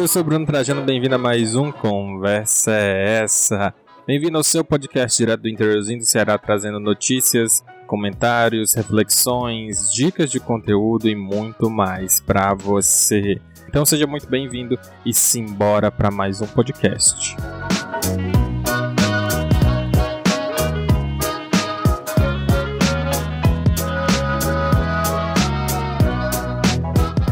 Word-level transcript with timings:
Eu 0.00 0.08
sou 0.08 0.24
Bruno 0.24 0.46
Trajano, 0.46 0.80
bem-vindo 0.80 1.14
a 1.14 1.18
mais 1.18 1.54
um 1.54 1.70
Conversa 1.70 2.72
é 2.72 3.18
Essa. 3.22 3.74
Bem-vindo 4.06 4.38
ao 4.38 4.42
seu 4.42 4.64
podcast 4.64 5.14
direto 5.18 5.42
do 5.42 5.48
interiorzinho 5.50 5.98
do 5.98 6.06
Ceará, 6.06 6.38
trazendo 6.38 6.80
notícias, 6.80 7.62
comentários, 7.86 8.72
reflexões, 8.72 9.92
dicas 9.92 10.30
de 10.30 10.40
conteúdo 10.40 11.06
e 11.06 11.14
muito 11.14 11.68
mais 11.68 12.18
para 12.18 12.54
você. 12.54 13.38
Então 13.68 13.84
seja 13.84 14.06
muito 14.06 14.26
bem-vindo 14.26 14.78
e 15.04 15.12
simbora 15.12 15.90
para 15.90 16.10
mais 16.10 16.40
um 16.40 16.46
podcast. 16.46 17.36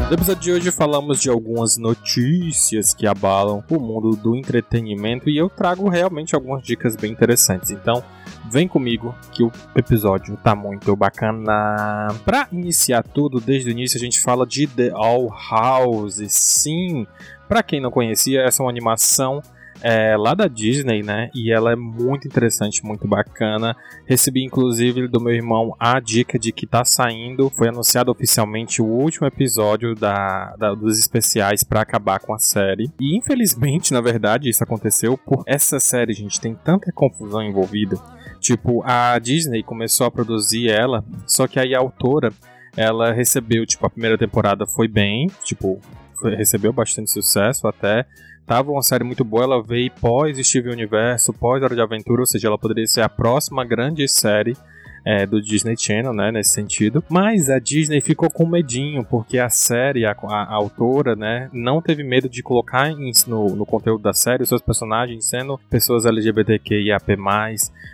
No 0.09 0.15
episódio 0.15 0.41
de 0.41 0.51
hoje 0.51 0.71
falamos 0.71 1.21
de 1.21 1.29
algumas 1.29 1.77
notícias 1.77 2.95
que 2.95 3.05
abalam 3.05 3.63
o 3.69 3.79
mundo 3.79 4.15
do 4.15 4.35
entretenimento 4.35 5.29
e 5.29 5.37
eu 5.37 5.47
trago 5.47 5.87
realmente 5.87 6.33
algumas 6.33 6.63
dicas 6.63 6.95
bem 6.95 7.11
interessantes. 7.11 7.69
Então, 7.69 8.03
vem 8.51 8.67
comigo 8.67 9.15
que 9.31 9.43
o 9.43 9.51
episódio 9.75 10.35
tá 10.37 10.55
muito 10.55 10.95
bacana. 10.95 12.07
Para 12.25 12.47
iniciar 12.51 13.03
tudo, 13.03 13.39
desde 13.39 13.69
o 13.69 13.71
início 13.71 13.97
a 13.97 13.99
gente 13.99 14.19
fala 14.19 14.47
de 14.47 14.65
The 14.65 14.89
All 14.95 15.29
House. 15.29 16.23
Sim, 16.27 17.05
para 17.47 17.61
quem 17.61 17.79
não 17.79 17.91
conhecia, 17.91 18.41
essa 18.41 18.63
é 18.63 18.65
uma 18.65 18.71
animação 18.71 19.43
é 19.81 20.17
lá 20.17 20.33
da 20.33 20.47
Disney, 20.47 21.03
né? 21.03 21.29
E 21.33 21.51
ela 21.51 21.71
é 21.71 21.75
muito 21.75 22.27
interessante, 22.27 22.85
muito 22.85 23.07
bacana. 23.07 23.75
Recebi 24.05 24.43
inclusive 24.43 25.07
do 25.07 25.21
meu 25.21 25.33
irmão 25.33 25.75
a 25.79 25.99
dica 25.99 26.37
de 26.37 26.51
que 26.51 26.67
tá 26.67 26.83
saindo, 26.83 27.49
foi 27.49 27.69
anunciado 27.69 28.11
oficialmente 28.11 28.81
o 28.81 28.85
último 28.85 29.27
episódio 29.27 29.95
da, 29.95 30.55
da 30.57 30.73
dos 30.73 30.99
especiais 30.99 31.63
para 31.63 31.81
acabar 31.81 32.19
com 32.19 32.33
a 32.33 32.39
série. 32.39 32.91
E 32.99 33.17
infelizmente, 33.17 33.93
na 33.93 34.01
verdade, 34.01 34.49
isso 34.49 34.63
aconteceu 34.63 35.17
por 35.17 35.43
essa 35.45 35.79
série, 35.79 36.13
gente, 36.13 36.39
tem 36.39 36.55
tanta 36.55 36.91
confusão 36.91 37.41
envolvida. 37.41 37.97
Tipo, 38.39 38.81
a 38.85 39.19
Disney 39.19 39.63
começou 39.63 40.07
a 40.07 40.11
produzir 40.11 40.69
ela, 40.69 41.03
só 41.27 41.47
que 41.47 41.59
aí 41.59 41.75
a 41.75 41.79
autora, 41.79 42.31
ela 42.77 43.11
recebeu, 43.11 43.65
tipo, 43.65 43.85
a 43.85 43.89
primeira 43.89 44.17
temporada 44.17 44.65
foi 44.65 44.87
bem, 44.87 45.27
tipo, 45.43 45.81
recebeu 46.23 46.73
bastante 46.73 47.11
sucesso 47.11 47.67
até 47.67 48.05
tava 48.45 48.71
uma 48.71 48.81
série 48.81 49.03
muito 49.03 49.23
boa, 49.23 49.43
ela 49.43 49.61
veio 49.61 49.91
pós 50.01 50.35
Steve 50.47 50.69
Universo, 50.69 51.31
pós 51.31 51.61
Hora 51.61 51.75
de 51.75 51.81
Aventura, 51.81 52.21
ou 52.21 52.25
seja, 52.25 52.47
ela 52.47 52.57
poderia 52.57 52.87
ser 52.87 53.01
a 53.01 53.09
próxima 53.09 53.63
grande 53.63 54.07
série 54.07 54.57
é, 55.05 55.25
do 55.25 55.41
Disney 55.41 55.75
Channel, 55.77 56.13
né, 56.13 56.31
nesse 56.31 56.51
sentido. 56.51 57.03
Mas 57.09 57.49
a 57.49 57.59
Disney 57.59 58.01
ficou 58.01 58.29
com 58.29 58.45
medinho, 58.45 59.03
porque 59.03 59.37
a 59.37 59.49
série, 59.49 60.05
a, 60.05 60.11
a, 60.11 60.53
autora, 60.53 61.15
né, 61.15 61.49
não 61.53 61.81
teve 61.81 62.03
medo 62.03 62.29
de 62.29 62.43
colocar 62.43 62.89
em, 62.89 63.11
no, 63.27 63.55
no, 63.55 63.65
conteúdo 63.65 64.01
da 64.01 64.13
série 64.13 64.43
os 64.43 64.49
seus 64.49 64.61
personagens 64.61 65.25
sendo 65.25 65.57
pessoas 65.69 66.05
LGBTQIAP+, 66.05 67.17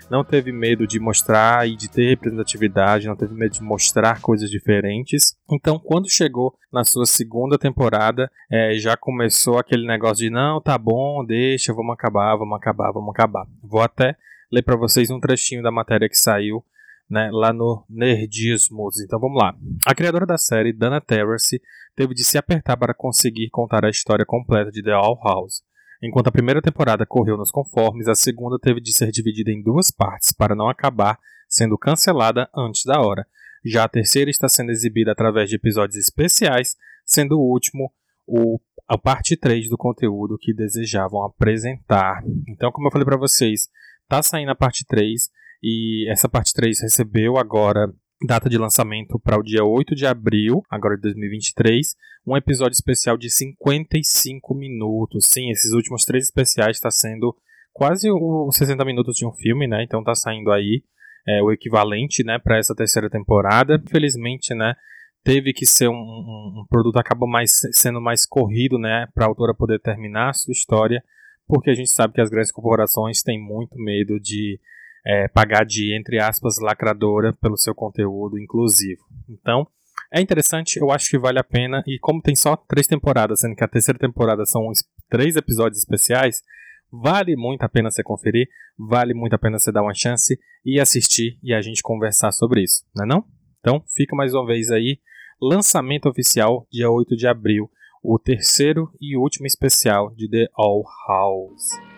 não 0.09 0.23
teve 0.23 0.52
medo 0.52 0.86
de 0.86 1.00
mostrar 1.00 1.67
e 1.67 1.75
de 1.75 1.89
ter 1.89 2.09
representatividade, 2.09 3.08
não 3.08 3.16
teve 3.16 3.34
medo 3.34 3.53
de 3.53 3.64
mostrar 3.64 4.22
coisas 4.22 4.50
diferentes. 4.50 5.36
Então, 5.52 5.80
quando 5.80 6.09
chegou 6.09 6.53
na 6.72 6.84
sua 6.84 7.06
segunda 7.06 7.58
temporada, 7.58 8.30
é, 8.52 8.75
já 8.78 8.95
começou 8.95 9.58
aquele 9.58 9.88
negócio 9.88 10.17
de 10.25 10.30
não, 10.30 10.62
tá 10.62 10.78
bom, 10.78 11.25
deixa, 11.25 11.73
vamos 11.73 11.94
acabar, 11.94 12.36
vamos 12.36 12.56
acabar, 12.56 12.92
vamos 12.92 13.09
acabar. 13.09 13.45
Vou 13.64 13.81
até 13.81 14.16
ler 14.52 14.62
para 14.62 14.78
vocês 14.78 15.09
um 15.09 15.19
trechinho 15.19 15.64
da 15.64 15.72
matéria 15.72 16.09
que 16.09 16.17
saiu 16.17 16.64
né, 17.09 17.30
lá 17.31 17.53
no 17.53 17.86
Nerdismos. 17.89 19.00
Então 19.00 19.20
vamos 19.20 19.42
lá. 19.42 19.56
A 19.86 19.95
criadora 19.95 20.25
da 20.25 20.38
série, 20.38 20.73
Dana 20.73 21.00
Terrace, 21.00 21.62
teve 21.96 22.13
de 22.13 22.24
se 22.24 22.38
apertar 22.38 22.78
para 22.78 22.94
conseguir 22.94 23.50
contar 23.50 23.85
a 23.85 23.90
história 23.90 24.25
completa 24.25 24.72
de 24.72 24.84
The 24.84 24.91
All 24.91 25.19
House. 25.24 25.63
Enquanto 26.02 26.28
a 26.28 26.31
primeira 26.31 26.62
temporada 26.62 27.06
correu 27.06 27.38
nos 27.38 27.52
conformes, 27.52 28.07
a 28.07 28.16
segunda 28.16 28.59
teve 28.59 28.81
de 28.81 28.94
ser 28.94 29.12
dividida 29.12 29.52
em 29.52 29.63
duas 29.63 29.91
partes 29.91 30.31
para 30.31 30.56
não 30.56 30.69
acabar 30.69 31.18
sendo 31.47 31.78
cancelada 31.78 32.50
antes 32.56 32.84
da 32.85 33.00
hora. 33.00 33.25
Já 33.63 33.85
a 33.85 33.90
terceira 33.90 34.30
está 34.30 34.47
sendo 34.47 34.72
exibida 34.72 35.12
através 35.12 35.50
de 35.50 35.56
episódios 35.56 35.96
especiais, 35.96 36.75
sendo 37.06 37.40
o 37.40 37.51
último 37.51 37.91
o, 38.28 38.59
a 38.88 38.97
parte 38.97 39.38
3 39.38 39.69
do 39.69 39.78
conteúdo 39.78 40.38
que 40.38 40.53
desejavam 40.53 41.24
apresentar. 41.24 42.24
Então, 42.47 42.72
como 42.72 42.88
eu 42.88 42.91
falei 42.91 43.06
para 43.06 43.18
vocês, 43.18 43.68
tá 44.07 44.22
saindo 44.22 44.51
a 44.51 44.56
parte 44.56 44.85
3 44.85 45.30
e 45.68 46.08
essa 46.12 46.30
parte 46.30 46.53
3 46.53 46.80
recebeu 46.80 47.38
agora 47.38 47.92
data 48.28 48.48
de 48.48 48.56
lançamento 48.56 49.20
para 49.20 49.40
o 49.40 49.42
dia 49.42 49.64
8 49.64 49.96
de 49.96 50.06
abril, 50.06 50.62
agora 50.70 50.96
de 50.96 51.02
2023, 51.02 51.96
um 52.28 52.38
episódio 52.38 52.76
especial 52.76 53.18
de 53.18 53.31
55 53.31 54.54
minutos. 54.54 55.25
Sim, 55.25 55.50
esses 55.50 55.72
últimos 55.72 56.06
três 56.06 56.25
especiais 56.25 56.78
está 56.78 56.92
sendo 56.92 57.36
quase 57.74 58.12
os 58.12 58.56
60 58.56 58.86
minutos 58.86 59.18
de 59.18 59.25
um 59.25 59.31
filme, 59.31 59.68
né? 59.68 59.84
Então 59.84 60.04
tá 60.04 60.14
saindo 60.14 60.52
aí 60.52 60.84
é, 61.28 61.42
o 61.42 61.52
equivalente, 61.52 62.24
né, 62.24 62.38
para 62.38 62.59
essa 62.59 62.75
terceira 62.75 63.09
temporada. 63.09 63.81
Infelizmente, 63.84 64.54
né, 64.54 64.75
teve 65.24 65.52
que 65.52 65.66
ser 65.66 65.88
um, 65.88 65.96
um, 65.96 66.62
um 66.62 66.66
produto 66.70 66.98
acaba 66.98 67.25
mais 67.25 67.52
sendo 67.72 68.00
mais 68.00 68.24
corrido, 68.24 68.78
né, 68.78 69.08
para 69.16 69.25
a 69.25 69.28
autora 69.28 69.56
poder 69.56 69.80
terminar 69.80 70.30
a 70.30 70.34
sua 70.34 70.52
história, 70.52 71.04
porque 71.48 71.72
a 71.72 71.74
gente 71.74 71.90
sabe 71.90 72.14
que 72.14 72.22
as 72.22 72.30
grandes 72.30 72.52
corporações 72.52 73.24
têm 73.24 73.42
muito 73.42 73.75
medo 73.80 74.20
de 74.20 74.59
é, 75.06 75.28
pagar 75.28 75.66
de, 75.66 75.96
entre 75.96 76.20
aspas, 76.20 76.60
lacradora 76.60 77.34
pelo 77.34 77.58
seu 77.58 77.76
conteúdo 77.76 78.40
inclusivo. 78.40 79.04
Então, 79.30 79.68
é 80.12 80.22
interessante, 80.22 80.78
eu 80.80 80.92
acho 80.92 81.10
que 81.10 81.18
vale 81.18 81.40
a 81.40 81.44
pena, 81.44 81.84
e 81.86 82.00
como 82.00 82.22
tem 82.22 82.36
só 82.36 82.56
três 82.56 82.88
temporadas, 82.88 83.40
sendo 83.42 83.56
que 83.56 83.64
a 83.64 83.68
terceira 83.68 84.00
temporada 84.00 84.46
são 84.46 84.72
três 85.10 85.36
episódios 85.36 85.80
especiais, 85.80 86.42
vale 86.92 87.36
muito 87.36 87.64
a 87.64 87.70
pena 87.70 87.92
você 87.92 88.04
conferir, 88.04 88.48
vale 88.78 89.14
muito 89.14 89.34
a 89.34 89.38
pena 89.38 89.60
você 89.60 89.72
dar 89.72 89.82
uma 89.82 89.94
chance 89.94 90.40
e 90.66 90.80
assistir 90.80 91.38
e 91.44 91.54
a 91.54 91.62
gente 91.62 91.82
conversar 91.82 92.32
sobre 92.32 92.64
isso, 92.64 92.84
não 92.96 93.06
é 93.06 93.08
não? 93.08 93.26
Então, 93.60 93.84
fica 93.96 94.16
mais 94.16 94.34
uma 94.34 94.46
vez 94.46 94.70
aí, 94.72 95.00
lançamento 95.42 96.08
oficial, 96.08 96.68
dia 96.72 96.90
8 96.90 97.16
de 97.16 97.28
abril, 97.28 97.70
o 98.04 98.20
terceiro 98.20 98.92
e 99.02 99.18
último 99.18 99.48
especial 99.48 100.14
de 100.16 100.30
The 100.30 100.48
All 100.56 100.84
House. 101.08 101.94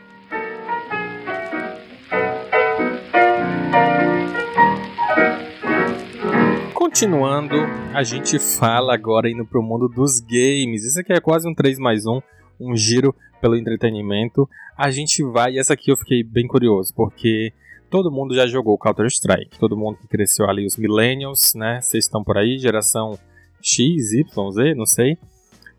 Continuando, 6.99 7.53
a 7.93 8.01
gente 8.01 8.39
fala 8.39 8.91
agora 8.91 9.29
indo 9.29 9.45
para 9.45 9.59
o 9.59 9.63
mundo 9.63 9.87
dos 9.87 10.19
games. 10.19 10.83
Isso 10.83 10.99
aqui 10.99 11.13
é 11.13 11.21
quase 11.21 11.47
um 11.47 11.53
3 11.53 11.77
mais 11.77 12.07
1, 12.07 12.19
um 12.59 12.75
giro 12.75 13.13
pelo 13.39 13.55
entretenimento. 13.55 14.49
A 14.75 14.89
gente 14.89 15.23
vai, 15.23 15.51
e 15.51 15.59
essa 15.59 15.75
aqui 15.75 15.91
eu 15.91 15.95
fiquei 15.95 16.23
bem 16.23 16.47
curioso, 16.47 16.91
porque 16.95 17.53
todo 17.87 18.09
mundo 18.09 18.33
já 18.33 18.47
jogou 18.47 18.79
Counter-Strike. 18.79 19.59
Todo 19.59 19.77
mundo 19.77 19.99
que 20.01 20.07
cresceu 20.07 20.49
ali, 20.49 20.65
os 20.65 20.75
millennials, 20.75 21.53
né? 21.53 21.79
Vocês 21.83 22.05
estão 22.05 22.23
por 22.23 22.35
aí, 22.35 22.57
geração 22.57 23.15
X, 23.61 24.13
Y, 24.13 24.51
Z, 24.51 24.73
não 24.73 24.87
sei. 24.87 25.19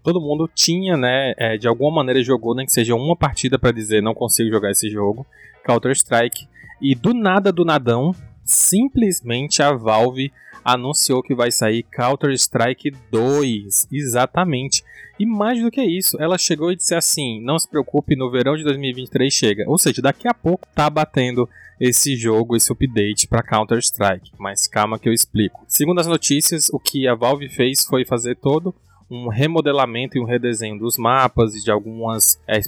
Todo 0.05 0.21
mundo 0.21 0.49
tinha, 0.55 0.97
né, 0.97 1.35
é, 1.37 1.57
de 1.59 1.67
alguma 1.67 1.97
maneira 1.97 2.23
jogou, 2.23 2.55
nem 2.55 2.65
que 2.65 2.71
seja 2.71 2.95
uma 2.95 3.17
partida 3.17 3.59
para 3.59 3.73
dizer 3.73 4.01
não 4.01 4.15
consigo 4.15 4.51
jogar 4.51 4.71
esse 4.71 4.89
jogo, 4.89 5.27
Counter-Strike. 5.65 6.47
E 6.81 6.95
do 6.95 7.13
nada, 7.13 7.51
do 7.51 7.65
nadão, 7.65 8.15
simplesmente 8.49 9.63
a 9.63 9.73
Valve 9.73 10.33
anunciou 10.65 11.23
que 11.23 11.35
vai 11.35 11.51
sair 11.51 11.83
Counter-Strike 11.83 12.91
2. 13.11 13.89
Exatamente. 13.93 14.83
E 15.19 15.27
mais 15.27 15.61
do 15.61 15.71
que 15.71 15.83
isso, 15.83 16.21
ela 16.21 16.39
chegou 16.39 16.73
e 16.73 16.77
disse 16.77 16.95
assim: 16.95 17.41
não 17.43 17.59
se 17.59 17.69
preocupe, 17.69 18.17
no 18.17 18.31
verão 18.31 18.57
de 18.57 18.65
2023 18.65 19.33
chega. 19.33 19.65
Ou 19.67 19.79
seja, 19.79 20.01
daqui 20.01 20.29
a 20.29 20.35
pouco 20.35 20.67
tá 20.75 20.89
batendo 20.89 21.49
esse 21.81 22.17
jogo, 22.17 22.57
esse 22.57 22.73
update 22.73 23.29
para 23.29 23.43
Counter-Strike. 23.43 24.33
Mas 24.39 24.67
calma 24.67 24.99
que 24.99 25.09
eu 25.09 25.13
explico. 25.13 25.65
Segundo 25.69 26.01
as 26.01 26.07
notícias, 26.07 26.69
o 26.71 26.79
que 26.79 27.07
a 27.07 27.15
Valve 27.15 27.49
fez 27.49 27.85
foi 27.85 28.05
fazer 28.05 28.37
todo 28.37 28.75
um 29.11 29.29
remodelamento 29.29 30.19
e 30.19 30.21
um 30.21 30.25
redesenho 30.25 30.79
dos 30.79 30.99
mapas 30.99 31.55
e 31.55 31.65
de 31.65 31.71
algumas 31.71 32.39
é, 32.47 32.61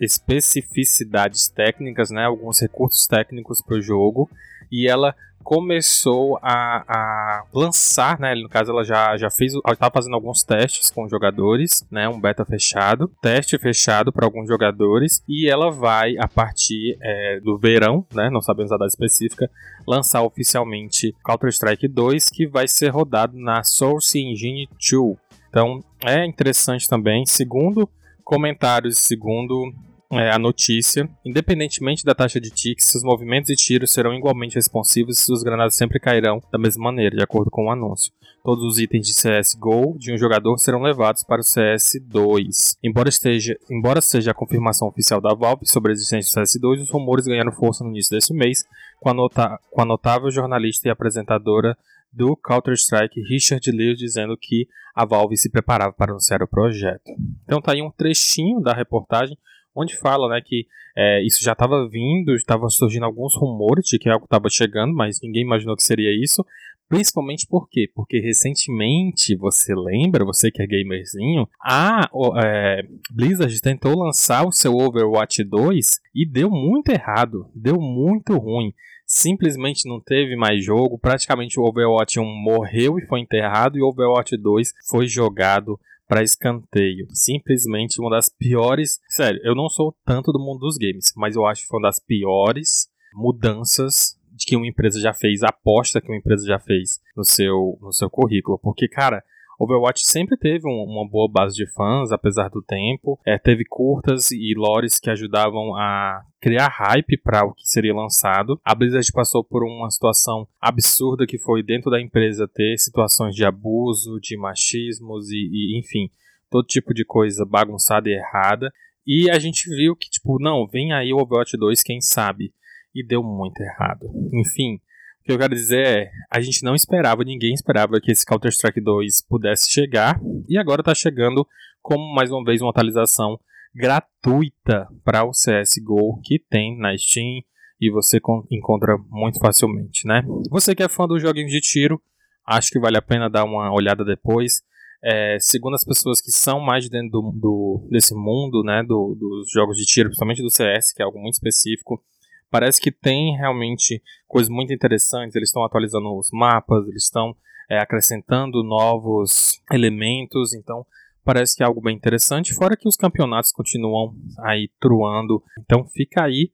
especificidades 0.00 1.48
técnicas, 1.48 2.10
né, 2.10 2.24
alguns 2.24 2.60
recursos 2.60 3.06
técnicos 3.06 3.60
para 3.60 3.76
o 3.76 3.80
jogo. 3.82 4.28
E 4.70 4.88
ela 4.88 5.14
começou 5.46 6.40
a, 6.42 6.82
a, 6.88 7.44
lançar, 7.54 8.18
né? 8.18 8.34
No 8.34 8.48
caso, 8.48 8.72
ela 8.72 8.82
já, 8.82 9.16
já 9.16 9.30
fez, 9.30 9.52
estava 9.54 9.92
fazendo 9.92 10.14
alguns 10.14 10.42
testes 10.42 10.90
com 10.90 11.08
jogadores, 11.08 11.86
né? 11.88 12.08
Um 12.08 12.20
beta 12.20 12.44
fechado, 12.44 13.08
teste 13.22 13.56
fechado 13.56 14.12
para 14.12 14.26
alguns 14.26 14.48
jogadores 14.48 15.22
e 15.28 15.48
ela 15.48 15.70
vai 15.70 16.16
a 16.18 16.26
partir 16.26 16.98
é, 17.00 17.38
do 17.38 17.56
verão, 17.56 18.04
né? 18.12 18.28
Não 18.28 18.42
sabemos 18.42 18.72
a 18.72 18.76
data 18.76 18.88
específica, 18.88 19.48
lançar 19.86 20.22
oficialmente 20.22 21.14
Counter 21.24 21.50
Strike 21.50 21.86
2, 21.86 22.28
que 22.28 22.48
vai 22.48 22.66
ser 22.66 22.88
rodado 22.88 23.38
na 23.38 23.62
Source 23.62 24.18
Engine 24.18 24.68
2. 24.68 25.16
Então 25.48 25.80
é 26.04 26.26
interessante 26.26 26.88
também, 26.88 27.24
segundo 27.24 27.88
comentários, 28.24 28.98
segundo 28.98 29.72
é, 30.12 30.30
a 30.30 30.38
notícia. 30.38 31.08
Independentemente 31.24 32.04
da 32.04 32.14
taxa 32.14 32.40
de 32.40 32.50
ticks, 32.50 32.86
seus 32.86 33.02
movimentos 33.02 33.50
e 33.50 33.56
tiros 33.56 33.92
serão 33.92 34.14
igualmente 34.14 34.54
responsivos 34.54 35.18
e 35.18 35.22
suas 35.22 35.42
granadas 35.42 35.76
sempre 35.76 35.98
cairão 35.98 36.42
da 36.50 36.58
mesma 36.58 36.84
maneira, 36.84 37.16
de 37.16 37.22
acordo 37.22 37.50
com 37.50 37.66
o 37.66 37.70
anúncio. 37.70 38.12
Todos 38.44 38.64
os 38.64 38.78
itens 38.78 39.06
de 39.06 39.12
CSGO 39.12 39.98
de 39.98 40.12
um 40.12 40.16
jogador 40.16 40.56
serão 40.58 40.80
levados 40.80 41.24
para 41.24 41.40
o 41.40 41.44
CS2. 41.44 42.76
Embora, 42.82 43.08
esteja, 43.08 43.56
embora 43.68 44.00
seja 44.00 44.30
a 44.30 44.34
confirmação 44.34 44.86
oficial 44.86 45.20
da 45.20 45.34
Valve 45.34 45.66
sobre 45.66 45.90
a 45.90 45.94
existência 45.94 46.40
do 46.40 46.46
CS2, 46.46 46.82
os 46.82 46.90
rumores 46.90 47.26
ganharam 47.26 47.50
força 47.50 47.82
no 47.82 47.90
início 47.90 48.14
desse 48.14 48.32
mês 48.32 48.64
com 49.00 49.10
a, 49.10 49.14
nota, 49.14 49.58
com 49.70 49.82
a 49.82 49.84
notável 49.84 50.30
jornalista 50.30 50.86
e 50.86 50.90
apresentadora 50.90 51.76
do 52.12 52.36
Counter-Strike, 52.36 53.20
Richard 53.28 53.70
Lewis, 53.70 53.98
dizendo 53.98 54.36
que 54.40 54.68
a 54.94 55.04
Valve 55.04 55.36
se 55.36 55.50
preparava 55.50 55.92
para 55.92 56.12
anunciar 56.12 56.42
o 56.42 56.48
projeto. 56.48 57.12
Então 57.44 57.60
tá 57.60 57.72
aí 57.72 57.82
um 57.82 57.90
trechinho 57.90 58.60
da 58.60 58.72
reportagem 58.72 59.36
onde 59.76 59.96
fala 59.96 60.28
né, 60.28 60.40
que 60.44 60.66
é, 60.96 61.22
isso 61.24 61.44
já 61.44 61.52
estava 61.52 61.86
vindo, 61.88 62.34
estava 62.34 62.68
surgindo 62.70 63.04
alguns 63.04 63.34
rumores 63.36 63.84
de 63.86 63.98
que 63.98 64.08
algo 64.08 64.24
estava 64.24 64.48
chegando, 64.48 64.94
mas 64.94 65.20
ninguém 65.22 65.42
imaginou 65.42 65.76
que 65.76 65.82
seria 65.82 66.10
isso. 66.10 66.44
Principalmente 66.88 67.46
por 67.48 67.68
quê? 67.68 67.90
Porque 67.92 68.20
recentemente, 68.20 69.36
você 69.36 69.74
lembra, 69.74 70.24
você 70.24 70.52
que 70.52 70.62
é 70.62 70.66
gamerzinho, 70.66 71.48
a 71.60 72.08
é, 72.44 72.82
Blizzard 73.10 73.60
tentou 73.60 73.98
lançar 73.98 74.46
o 74.46 74.52
seu 74.52 74.72
Overwatch 74.72 75.42
2 75.42 76.00
e 76.14 76.24
deu 76.24 76.48
muito 76.48 76.90
errado, 76.90 77.50
deu 77.54 77.80
muito 77.80 78.38
ruim. 78.38 78.72
Simplesmente 79.04 79.88
não 79.88 80.00
teve 80.00 80.36
mais 80.36 80.64
jogo, 80.64 80.98
praticamente 80.98 81.58
o 81.58 81.64
Overwatch 81.64 82.20
1 82.20 82.24
morreu 82.24 82.98
e 82.98 83.06
foi 83.06 83.20
enterrado, 83.20 83.76
e 83.76 83.82
o 83.82 83.86
Overwatch 83.86 84.36
2 84.36 84.72
foi 84.88 85.08
jogado 85.08 85.78
para 86.08 86.22
escanteio. 86.22 87.06
Simplesmente 87.10 88.00
uma 88.00 88.10
das 88.10 88.28
piores. 88.28 89.00
Sério, 89.08 89.40
eu 89.44 89.54
não 89.54 89.68
sou 89.68 89.94
tanto 90.04 90.32
do 90.32 90.38
mundo 90.38 90.60
dos 90.60 90.76
games, 90.76 91.12
mas 91.16 91.36
eu 91.36 91.46
acho 91.46 91.62
que 91.62 91.68
foi 91.68 91.78
uma 91.78 91.88
das 91.88 91.98
piores 91.98 92.88
mudanças 93.14 94.16
de 94.32 94.44
que 94.44 94.56
uma 94.56 94.66
empresa 94.66 95.00
já 95.00 95.14
fez, 95.14 95.42
aposta 95.42 96.00
que 96.00 96.08
uma 96.08 96.18
empresa 96.18 96.46
já 96.46 96.58
fez 96.58 97.00
no 97.16 97.24
seu, 97.24 97.78
no 97.80 97.92
seu 97.92 98.10
currículo. 98.10 98.58
Porque, 98.58 98.86
cara, 98.86 99.22
Overwatch 99.58 100.06
sempre 100.06 100.36
teve 100.36 100.68
um, 100.68 100.84
uma 100.84 101.08
boa 101.08 101.28
base 101.30 101.56
de 101.56 101.66
fãs, 101.72 102.12
apesar 102.12 102.48
do 102.48 102.62
tempo. 102.62 103.18
É, 103.24 103.38
teve 103.38 103.64
curtas 103.64 104.30
e 104.30 104.54
lores 104.56 104.98
que 104.98 105.10
ajudavam 105.10 105.74
a 105.74 106.22
criar 106.40 106.68
hype 106.68 107.16
para 107.18 107.44
o 107.44 107.54
que 107.54 107.66
seria 107.66 107.94
lançado. 107.94 108.60
A 108.64 108.74
Blizzard 108.74 109.10
passou 109.12 109.42
por 109.42 109.64
uma 109.64 109.90
situação 109.90 110.46
absurda 110.60 111.26
que 111.26 111.38
foi 111.38 111.62
dentro 111.62 111.90
da 111.90 112.00
empresa 112.00 112.46
ter 112.46 112.76
situações 112.78 113.34
de 113.34 113.44
abuso, 113.44 114.20
de 114.20 114.36
machismos 114.36 115.30
e, 115.30 115.36
e 115.36 115.78
enfim, 115.78 116.10
todo 116.50 116.66
tipo 116.66 116.92
de 116.92 117.04
coisa 117.04 117.44
bagunçada 117.44 118.08
e 118.08 118.14
errada. 118.14 118.70
E 119.06 119.30
a 119.30 119.38
gente 119.38 119.70
viu 119.70 119.94
que, 119.94 120.10
tipo, 120.10 120.38
não, 120.40 120.66
vem 120.66 120.92
aí 120.92 121.12
o 121.12 121.18
Overwatch 121.18 121.56
2, 121.56 121.82
quem 121.82 122.00
sabe? 122.00 122.52
E 122.94 123.06
deu 123.06 123.22
muito 123.22 123.60
errado. 123.60 124.06
Enfim, 124.32 124.80
que 125.26 125.32
eu 125.32 125.38
quero 125.38 125.54
dizer 125.54 125.86
é, 125.86 126.10
a 126.30 126.40
gente 126.40 126.62
não 126.62 126.74
esperava, 126.74 127.24
ninguém 127.24 127.52
esperava 127.52 128.00
que 128.00 128.12
esse 128.12 128.24
Counter-Strike 128.24 128.80
2 128.80 129.22
pudesse 129.28 129.70
chegar, 129.70 130.20
e 130.48 130.56
agora 130.56 130.80
está 130.80 130.94
chegando 130.94 131.46
como 131.82 132.14
mais 132.14 132.30
uma 132.30 132.44
vez 132.44 132.60
uma 132.60 132.70
atualização 132.70 133.38
gratuita 133.74 134.88
para 135.04 135.24
o 135.24 135.32
CSGO 135.32 136.20
que 136.22 136.38
tem 136.38 136.78
na 136.78 136.96
Steam 136.96 137.42
e 137.80 137.90
você 137.90 138.18
encontra 138.50 138.96
muito 139.10 139.38
facilmente, 139.38 140.06
né? 140.06 140.22
Você 140.50 140.74
que 140.74 140.82
é 140.82 140.88
fã 140.88 141.06
dos 141.06 141.20
joguinhos 141.20 141.52
de 141.52 141.60
tiro, 141.60 142.00
acho 142.46 142.70
que 142.70 142.80
vale 142.80 142.96
a 142.96 143.02
pena 143.02 143.28
dar 143.28 143.44
uma 143.44 143.72
olhada 143.72 144.04
depois. 144.04 144.62
É, 145.04 145.36
segundo 145.38 145.74
as 145.74 145.84
pessoas 145.84 146.20
que 146.20 146.30
são 146.30 146.58
mais 146.58 146.88
dentro 146.88 147.10
do, 147.10 147.32
do, 147.32 147.88
desse 147.90 148.14
mundo, 148.14 148.62
né, 148.64 148.82
do, 148.82 149.14
dos 149.14 149.50
jogos 149.52 149.76
de 149.76 149.84
tiro, 149.84 150.08
principalmente 150.08 150.42
do 150.42 150.50
CS, 150.50 150.92
que 150.92 151.02
é 151.02 151.04
algo 151.04 151.20
muito 151.20 151.34
específico, 151.34 152.02
Parece 152.50 152.80
que 152.80 152.92
tem 152.92 153.36
realmente 153.36 154.02
coisas 154.26 154.48
muito 154.48 154.72
interessantes. 154.72 155.34
Eles 155.34 155.48
estão 155.48 155.64
atualizando 155.64 156.16
os 156.16 156.30
mapas, 156.32 156.86
eles 156.88 157.04
estão 157.04 157.36
é, 157.68 157.78
acrescentando 157.78 158.62
novos 158.62 159.60
elementos. 159.72 160.54
Então, 160.54 160.86
parece 161.24 161.56
que 161.56 161.62
é 161.62 161.66
algo 161.66 161.80
bem 161.80 161.96
interessante. 161.96 162.54
Fora 162.54 162.76
que 162.76 162.88
os 162.88 162.96
campeonatos 162.96 163.52
continuam 163.52 164.14
aí 164.38 164.70
truando. 164.80 165.42
Então, 165.58 165.84
fica 165.86 166.24
aí 166.24 166.50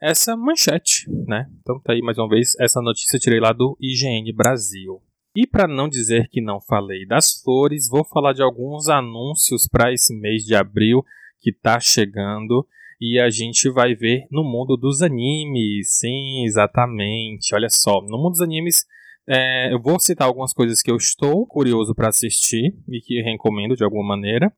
essa 0.00 0.36
manchete, 0.36 1.08
né? 1.26 1.48
Então, 1.60 1.78
tá 1.80 1.92
aí 1.92 2.02
mais 2.02 2.18
uma 2.18 2.28
vez 2.28 2.54
essa 2.58 2.80
notícia 2.82 3.18
tirei 3.18 3.38
lá 3.38 3.52
do 3.52 3.76
IGN 3.80 4.32
Brasil. 4.32 5.00
E 5.34 5.46
para 5.46 5.66
não 5.66 5.88
dizer 5.88 6.28
que 6.28 6.42
não 6.42 6.60
falei 6.60 7.06
das 7.06 7.40
flores, 7.40 7.88
vou 7.88 8.04
falar 8.04 8.34
de 8.34 8.42
alguns 8.42 8.88
anúncios 8.88 9.66
para 9.66 9.92
esse 9.92 10.14
mês 10.14 10.44
de 10.44 10.54
abril 10.54 11.04
que 11.40 11.50
está 11.50 11.80
chegando 11.80 12.66
e 13.04 13.18
a 13.18 13.28
gente 13.28 13.68
vai 13.68 13.96
ver 13.96 14.28
no 14.30 14.44
mundo 14.44 14.76
dos 14.76 15.02
animes. 15.02 15.98
Sim, 15.98 16.44
exatamente. 16.44 17.52
Olha 17.52 17.68
só, 17.68 18.00
no 18.00 18.16
mundo 18.16 18.30
dos 18.30 18.40
animes, 18.40 18.86
é, 19.26 19.74
eu 19.74 19.82
vou 19.82 19.98
citar 19.98 20.28
algumas 20.28 20.52
coisas 20.52 20.80
que 20.80 20.88
eu 20.88 20.94
estou 20.94 21.44
curioso 21.44 21.96
para 21.96 22.10
assistir 22.10 22.78
e 22.88 23.00
que 23.00 23.20
recomendo 23.20 23.74
de 23.74 23.82
alguma 23.82 24.06
maneira, 24.06 24.52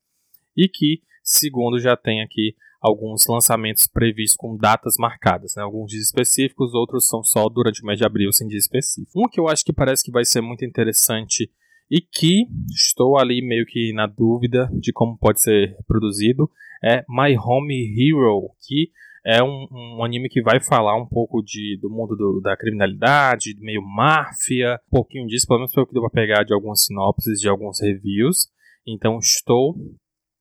e 0.54 0.68
que, 0.68 1.00
segundo, 1.22 1.78
já 1.78 1.96
tem 1.96 2.20
aqui 2.20 2.54
alguns 2.82 3.26
lançamentos 3.26 3.86
previstos 3.86 4.36
com 4.36 4.58
datas 4.58 4.96
marcadas, 4.98 5.54
né? 5.56 5.62
alguns 5.62 5.90
dias 5.90 6.04
específicos, 6.04 6.74
outros 6.74 7.08
são 7.08 7.24
só 7.24 7.48
durante 7.48 7.82
o 7.82 7.86
mês 7.86 7.98
de 7.98 8.04
abril, 8.04 8.30
sem 8.30 8.46
dia 8.46 8.58
específico. 8.58 9.24
Um 9.24 9.26
que 9.26 9.40
eu 9.40 9.48
acho 9.48 9.64
que 9.64 9.72
parece 9.72 10.04
que 10.04 10.10
vai 10.10 10.26
ser 10.26 10.42
muito 10.42 10.66
interessante 10.66 11.50
e 11.90 12.00
que 12.00 12.46
estou 12.70 13.18
ali 13.18 13.40
meio 13.42 13.66
que 13.66 13.92
na 13.92 14.06
dúvida 14.06 14.68
de 14.72 14.92
como 14.92 15.18
pode 15.18 15.40
ser 15.40 15.76
produzido 15.86 16.50
é 16.84 17.04
My 17.08 17.36
Home 17.38 17.94
Hero, 17.96 18.50
que 18.60 18.90
é 19.24 19.42
um, 19.42 19.66
um, 19.72 20.04
anime 20.04 20.28
que 20.28 20.42
vai 20.42 20.60
falar 20.60 21.00
um 21.00 21.06
pouco 21.06 21.42
de, 21.42 21.78
do 21.80 21.88
mundo 21.88 22.14
do, 22.14 22.40
da 22.42 22.54
criminalidade, 22.56 23.56
meio 23.58 23.80
máfia, 23.80 24.78
um 24.88 24.90
pouquinho 24.90 25.26
disso, 25.26 25.46
pelo 25.46 25.60
menos 25.60 25.72
foi 25.72 25.82
o 25.82 25.86
que 25.86 25.94
deu 25.94 26.02
para 26.02 26.10
pegar 26.10 26.44
de 26.44 26.52
algumas 26.52 26.84
sinopses, 26.84 27.40
de 27.40 27.48
alguns 27.48 27.80
reviews. 27.80 28.48
Então 28.86 29.18
estou 29.18 29.74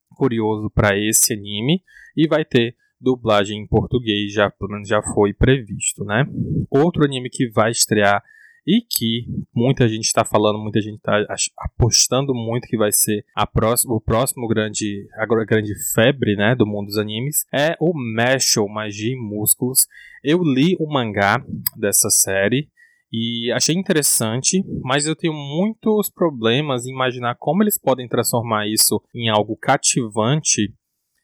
curioso 0.09 0.69
para 0.69 0.97
esse 0.97 1.33
anime 1.33 1.81
e 2.15 2.27
vai 2.27 2.43
ter 2.43 2.75
dublagem 2.99 3.61
em 3.61 3.67
português, 3.67 4.33
já 4.33 4.49
pelo 4.49 4.71
menos 4.71 4.87
já 4.87 5.01
foi 5.13 5.33
previsto, 5.33 6.03
né? 6.03 6.25
Outro 6.69 7.05
anime 7.05 7.29
que 7.29 7.49
vai 7.49 7.71
estrear 7.71 8.21
e 8.65 8.81
que 8.81 9.25
muita 9.53 9.87
gente 9.87 10.05
está 10.05 10.23
falando, 10.23 10.59
muita 10.59 10.81
gente 10.81 10.95
está 10.95 11.25
apostando 11.57 12.33
muito 12.33 12.67
que 12.67 12.77
vai 12.77 12.91
ser 12.91 13.25
a 13.35 13.47
o 13.87 14.01
próximo 14.01 14.47
grande, 14.47 15.07
a 15.15 15.25
grande 15.25 15.73
febre 15.93 16.35
né, 16.35 16.55
do 16.55 16.65
mundo 16.65 16.87
dos 16.87 16.97
animes, 16.97 17.45
é 17.53 17.75
o 17.79 17.93
Mashal, 17.93 18.67
Magia 18.67 19.13
e 19.13 19.19
Músculos. 19.19 19.87
Eu 20.23 20.41
li 20.43 20.75
o 20.79 20.91
mangá 20.91 21.43
dessa 21.77 22.09
série 22.09 22.69
e 23.11 23.51
achei 23.51 23.75
interessante, 23.75 24.63
mas 24.81 25.05
eu 25.05 25.15
tenho 25.15 25.33
muitos 25.33 26.09
problemas 26.09 26.85
em 26.85 26.91
imaginar 26.91 27.35
como 27.35 27.61
eles 27.61 27.77
podem 27.77 28.07
transformar 28.07 28.67
isso 28.67 29.01
em 29.13 29.29
algo 29.29 29.55
cativante, 29.55 30.73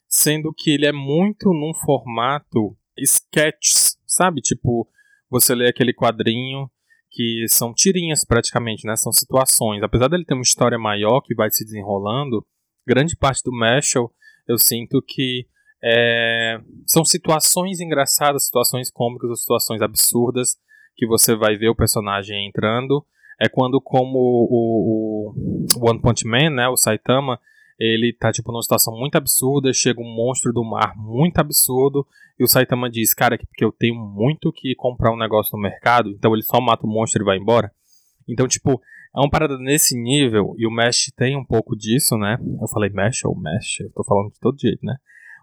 sendo 0.08 0.54
que 0.56 0.72
ele 0.72 0.86
é 0.86 0.92
muito 0.92 1.52
num 1.52 1.74
formato 1.74 2.78
sketches, 2.98 3.98
sabe? 4.06 4.42
Tipo, 4.42 4.88
você 5.30 5.56
lê 5.56 5.68
aquele 5.68 5.94
quadrinho 5.94 6.70
que 7.12 7.46
são 7.48 7.74
tirinhas 7.74 8.24
praticamente, 8.24 8.86
né? 8.86 8.96
São 8.96 9.12
situações. 9.12 9.82
Apesar 9.84 10.08
dele 10.08 10.26
ter 10.26 10.34
uma 10.34 10.44
história 10.44 10.78
maior 10.78 11.22
que 11.22 11.36
vai 11.36 11.50
se 11.50 11.64
desenrolando, 11.64 12.46
grande 12.86 13.16
parte 13.16 13.44
do 13.44 13.52
Mashal 13.52 14.12
eu 14.50 14.58
sinto 14.58 15.00
que 15.02 15.46
é, 15.82 16.60
são 16.88 17.06
situações 17.06 17.80
engraçadas, 17.80 18.46
situações 18.46 18.90
cômicas 18.90 19.30
ou 19.30 19.36
situações 19.36 19.82
absurdas 19.82 20.58
que 20.96 21.06
você 21.06 21.36
vai 21.36 21.56
ver 21.56 21.70
o 21.70 21.76
personagem 21.76 22.48
entrando. 22.48 23.06
É 23.40 23.48
quando, 23.48 23.80
como 23.80 24.18
o, 24.20 25.34
o 25.78 25.88
One 25.88 26.02
Punch 26.02 26.28
Man, 26.28 26.50
né, 26.50 26.68
o 26.68 26.76
Saitama, 26.76 27.40
ele 27.80 28.14
tá 28.14 28.32
tipo 28.32 28.52
numa 28.52 28.62
situação 28.62 28.94
muito 28.98 29.16
absurda, 29.16 29.72
chega 29.72 30.02
um 30.02 30.16
monstro 30.16 30.52
do 30.52 30.64
mar 30.64 30.94
muito 30.98 31.38
absurdo 31.40 32.06
e 32.38 32.44
o 32.44 32.48
Saitama 32.48 32.90
diz, 32.90 33.14
cara, 33.14 33.38
que 33.38 33.46
porque 33.46 33.64
eu 33.64 33.72
tenho 33.72 33.96
muito 33.96 34.52
que 34.52 34.76
comprar 34.76 35.14
um 35.14 35.18
negócio 35.18 35.56
no 35.56 35.62
mercado, 35.62 36.10
então 36.10 36.34
ele 36.34 36.44
só 36.44 36.60
mata 36.60 36.86
o 36.86 36.90
monstro 36.90 37.22
e 37.22 37.26
vai 37.26 37.38
embora. 37.38 37.72
Então, 38.28 38.48
tipo, 38.48 38.82
é 39.16 39.20
uma 39.20 39.30
parada 39.30 39.58
nesse 39.58 40.00
nível 40.00 40.54
e 40.58 40.68
o 40.68 40.72
Mesh 40.72 41.12
tem 41.16 41.38
um 41.38 41.44
pouco 41.44 41.76
disso, 41.76 42.18
né? 42.18 42.38
Eu 42.62 42.68
falei 42.68 42.90
Mesh 42.90 43.24
ou 43.26 43.38
Mesh, 43.38 43.80
eu 43.80 43.92
tô 43.92 44.04
falando 44.04 44.32
de 44.32 44.40
todo 44.40 44.60
jeito, 44.60 44.86
né? 44.86 44.98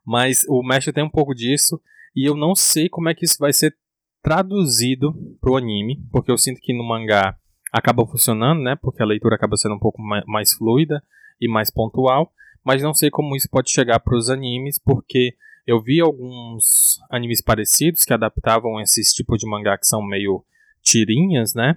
Mas 0.04 0.44
o 0.48 0.62
Mesh 0.62 0.86
tem 0.86 1.02
um 1.02 1.10
pouco 1.10 1.34
disso 1.34 1.80
e 2.14 2.28
eu 2.28 2.36
não 2.36 2.54
sei 2.54 2.88
como 2.88 3.08
é 3.08 3.14
que 3.14 3.24
isso 3.24 3.38
vai 3.40 3.52
ser 3.52 3.74
traduzido 4.22 5.14
pro 5.40 5.56
anime, 5.56 6.02
porque 6.10 6.30
eu 6.30 6.38
sinto 6.38 6.60
que 6.60 6.72
no 6.72 6.86
mangá 6.86 7.36
acaba 7.72 8.06
funcionando, 8.06 8.62
né? 8.62 8.76
Porque 8.76 9.02
a 9.02 9.06
leitura 9.06 9.36
acaba 9.36 9.56
sendo 9.56 9.74
um 9.74 9.78
pouco 9.78 10.00
mais 10.00 10.52
fluida 10.52 11.02
e 11.40 11.48
mais 11.48 11.70
pontual, 11.70 12.32
mas 12.64 12.82
não 12.82 12.94
sei 12.94 13.10
como 13.10 13.36
isso 13.36 13.48
pode 13.50 13.70
chegar 13.70 14.00
para 14.00 14.16
os 14.16 14.28
animes, 14.28 14.78
porque 14.78 15.34
eu 15.66 15.80
vi 15.80 16.00
alguns 16.00 17.00
animes 17.10 17.40
parecidos 17.40 18.04
que 18.04 18.12
adaptavam 18.12 18.80
esses 18.80 19.12
tipos 19.12 19.38
de 19.38 19.48
mangá 19.48 19.76
que 19.76 19.86
são 19.86 20.02
meio 20.02 20.44
tirinhas, 20.82 21.54
né? 21.54 21.76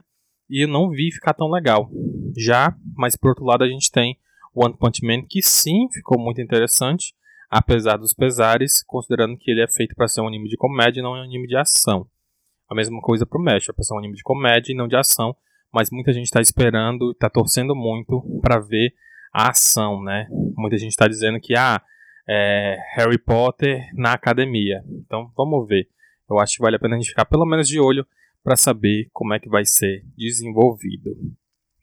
E 0.49 0.63
eu 0.63 0.67
não 0.67 0.89
vi 0.89 1.11
ficar 1.11 1.33
tão 1.33 1.49
legal. 1.49 1.89
Já, 2.37 2.75
mas 2.95 3.15
por 3.15 3.29
outro 3.29 3.45
lado 3.45 3.63
a 3.63 3.67
gente 3.67 3.91
tem 3.91 4.17
One 4.53 4.75
Punch 4.77 5.05
Man 5.05 5.23
que 5.27 5.41
sim 5.41 5.87
ficou 5.91 6.19
muito 6.19 6.41
interessante, 6.41 7.13
apesar 7.49 7.97
dos 7.97 8.13
pesares, 8.13 8.83
considerando 8.83 9.37
que 9.37 9.49
ele 9.49 9.61
é 9.61 9.67
feito 9.67 9.95
para 9.95 10.07
ser 10.07 10.21
um 10.21 10.27
anime 10.27 10.49
de 10.49 10.57
comédia 10.57 10.99
e 10.99 11.03
não 11.03 11.11
um 11.11 11.21
anime 11.21 11.47
de 11.47 11.57
ação. 11.57 12.07
A 12.69 12.75
mesma 12.75 13.01
coisa 13.01 13.25
pro 13.25 13.41
Mesh, 13.41 13.69
é 13.69 13.73
para 13.73 13.83
ser 13.83 13.95
um 13.95 13.97
anime 13.97 14.15
de 14.15 14.23
comédia 14.23 14.71
e 14.71 14.75
não 14.75 14.87
de 14.87 14.95
ação, 14.95 15.35
mas 15.73 15.89
muita 15.89 16.13
gente 16.13 16.25
está 16.25 16.39
esperando, 16.39 17.11
está 17.11 17.29
torcendo 17.29 17.75
muito 17.75 18.21
para 18.41 18.59
ver 18.59 18.93
a 19.33 19.49
ação, 19.49 20.01
né? 20.03 20.27
Muita 20.57 20.77
gente 20.77 20.91
está 20.91 21.07
dizendo 21.07 21.39
que 21.39 21.55
ah, 21.55 21.81
é 22.27 22.77
Harry 22.95 23.17
Potter 23.17 23.89
na 23.93 24.13
academia. 24.13 24.83
Então 24.87 25.31
vamos 25.35 25.67
ver. 25.67 25.87
Eu 26.29 26.39
acho 26.39 26.57
que 26.57 26.61
vale 26.61 26.75
a 26.75 26.79
pena 26.79 26.95
a 26.95 26.99
gente 26.99 27.09
ficar 27.09 27.25
pelo 27.25 27.45
menos 27.45 27.67
de 27.67 27.79
olho 27.79 28.05
para 28.43 28.55
saber 28.55 29.09
como 29.11 29.33
é 29.33 29.39
que 29.39 29.49
vai 29.49 29.65
ser 29.65 30.03
desenvolvido. 30.17 31.15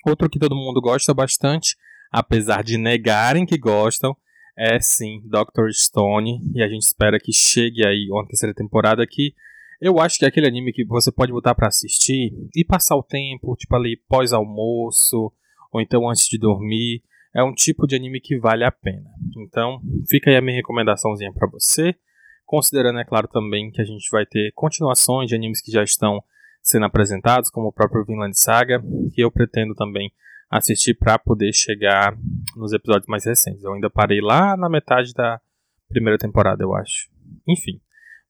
Outro 0.07 0.31
que 0.31 0.39
todo 0.39 0.55
mundo 0.55 0.81
gosta 0.81 1.13
bastante, 1.13 1.77
apesar 2.13 2.63
de 2.63 2.79
negarem 2.79 3.45
que 3.45 3.59
gostam, 3.59 4.17
é 4.57 4.79
sim 4.81 5.21
Doctor 5.25 5.73
Stone. 5.73 6.41
E 6.55 6.63
a 6.63 6.69
gente 6.69 6.83
espera 6.83 7.19
que 7.19 7.33
chegue 7.33 7.85
aí 7.85 8.09
uma 8.11 8.27
terceira 8.27 8.55
temporada 8.55 9.07
que 9.07 9.35
eu 9.81 9.99
acho 9.99 10.19
que 10.19 10.25
é 10.25 10.29
aquele 10.29 10.47
anime 10.47 10.73
que 10.73 10.85
você 10.85 11.13
pode 11.13 11.33
botar 11.33 11.55
para 11.55 11.69
assistir 11.69 12.33
e 12.55 12.65
passar 12.65 12.97
o 12.97 13.03
tempo, 13.03 13.55
tipo 13.57 13.75
ali 13.77 13.97
pós-almoço, 14.09 15.31
ou 15.71 15.81
então 15.81 16.09
antes 16.09 16.27
de 16.29 16.39
dormir. 16.39 17.03
É 17.37 17.43
um 17.43 17.53
tipo 17.53 17.87
de 17.87 17.95
anime 17.95 18.19
que 18.19 18.39
vale 18.39 18.65
a 18.65 18.73
pena. 18.73 19.11
Então, 19.37 19.79
fica 20.09 20.31
aí 20.31 20.37
a 20.37 20.41
minha 20.41 20.57
recomendaçãozinha 20.57 21.31
para 21.35 21.47
você. 21.47 21.95
Considerando, 22.47 22.99
é 22.99 23.05
claro, 23.05 23.29
também 23.29 23.71
que 23.71 23.83
a 23.83 23.85
gente 23.85 24.09
vai 24.11 24.25
ter 24.25 24.53
continuações 24.55 25.29
de 25.29 25.35
animes 25.35 25.61
que 25.61 25.71
já 25.71 25.83
estão 25.83 26.25
sendo 26.63 26.87
apresentados, 26.87 27.51
como 27.51 27.69
o 27.69 27.73
próprio 27.73 28.07
Vinland 28.07 28.39
Saga, 28.39 28.83
que 29.13 29.21
eu 29.23 29.31
pretendo 29.31 29.75
também 29.75 30.11
assistir 30.49 30.95
para 30.95 31.19
poder 31.19 31.53
chegar 31.53 32.17
nos 32.57 32.73
episódios 32.73 33.07
mais 33.07 33.27
recentes. 33.27 33.63
Eu 33.63 33.75
ainda 33.75 33.91
parei 33.91 34.23
lá 34.23 34.57
na 34.57 34.71
metade 34.71 35.13
da 35.13 35.39
primeira 35.91 36.17
temporada, 36.17 36.63
eu 36.63 36.75
acho. 36.75 37.11
Enfim. 37.47 37.83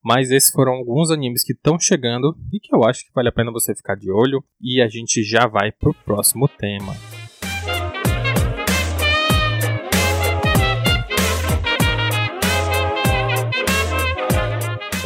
Mas 0.02 0.32
esses 0.32 0.50
foram 0.50 0.72
alguns 0.72 1.12
animes 1.12 1.44
que 1.44 1.52
estão 1.52 1.78
chegando 1.78 2.36
e 2.52 2.58
que 2.58 2.74
eu 2.74 2.82
acho 2.82 3.04
que 3.04 3.12
vale 3.14 3.28
a 3.28 3.32
pena 3.32 3.52
você 3.52 3.72
ficar 3.72 3.94
de 3.94 4.10
olho. 4.10 4.42
E 4.60 4.82
a 4.82 4.88
gente 4.88 5.22
já 5.22 5.46
vai 5.46 5.70
pro 5.70 5.94
próximo 5.94 6.48
tema. 6.48 6.92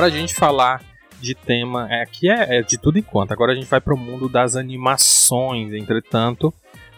Pra 0.01 0.09
gente 0.09 0.35
falar 0.35 0.83
de 1.21 1.35
tema, 1.35 1.87
é, 1.91 2.01
aqui 2.01 2.31
é, 2.31 2.61
é 2.61 2.63
de 2.63 2.79
tudo 2.79 2.99
enquanto. 2.99 3.33
Agora 3.33 3.53
a 3.53 3.55
gente 3.55 3.67
vai 3.67 3.83
pro 3.83 3.99
mundo 3.99 4.31
das 4.31 4.57
animações, 4.57 5.75
entretanto, 5.75 6.55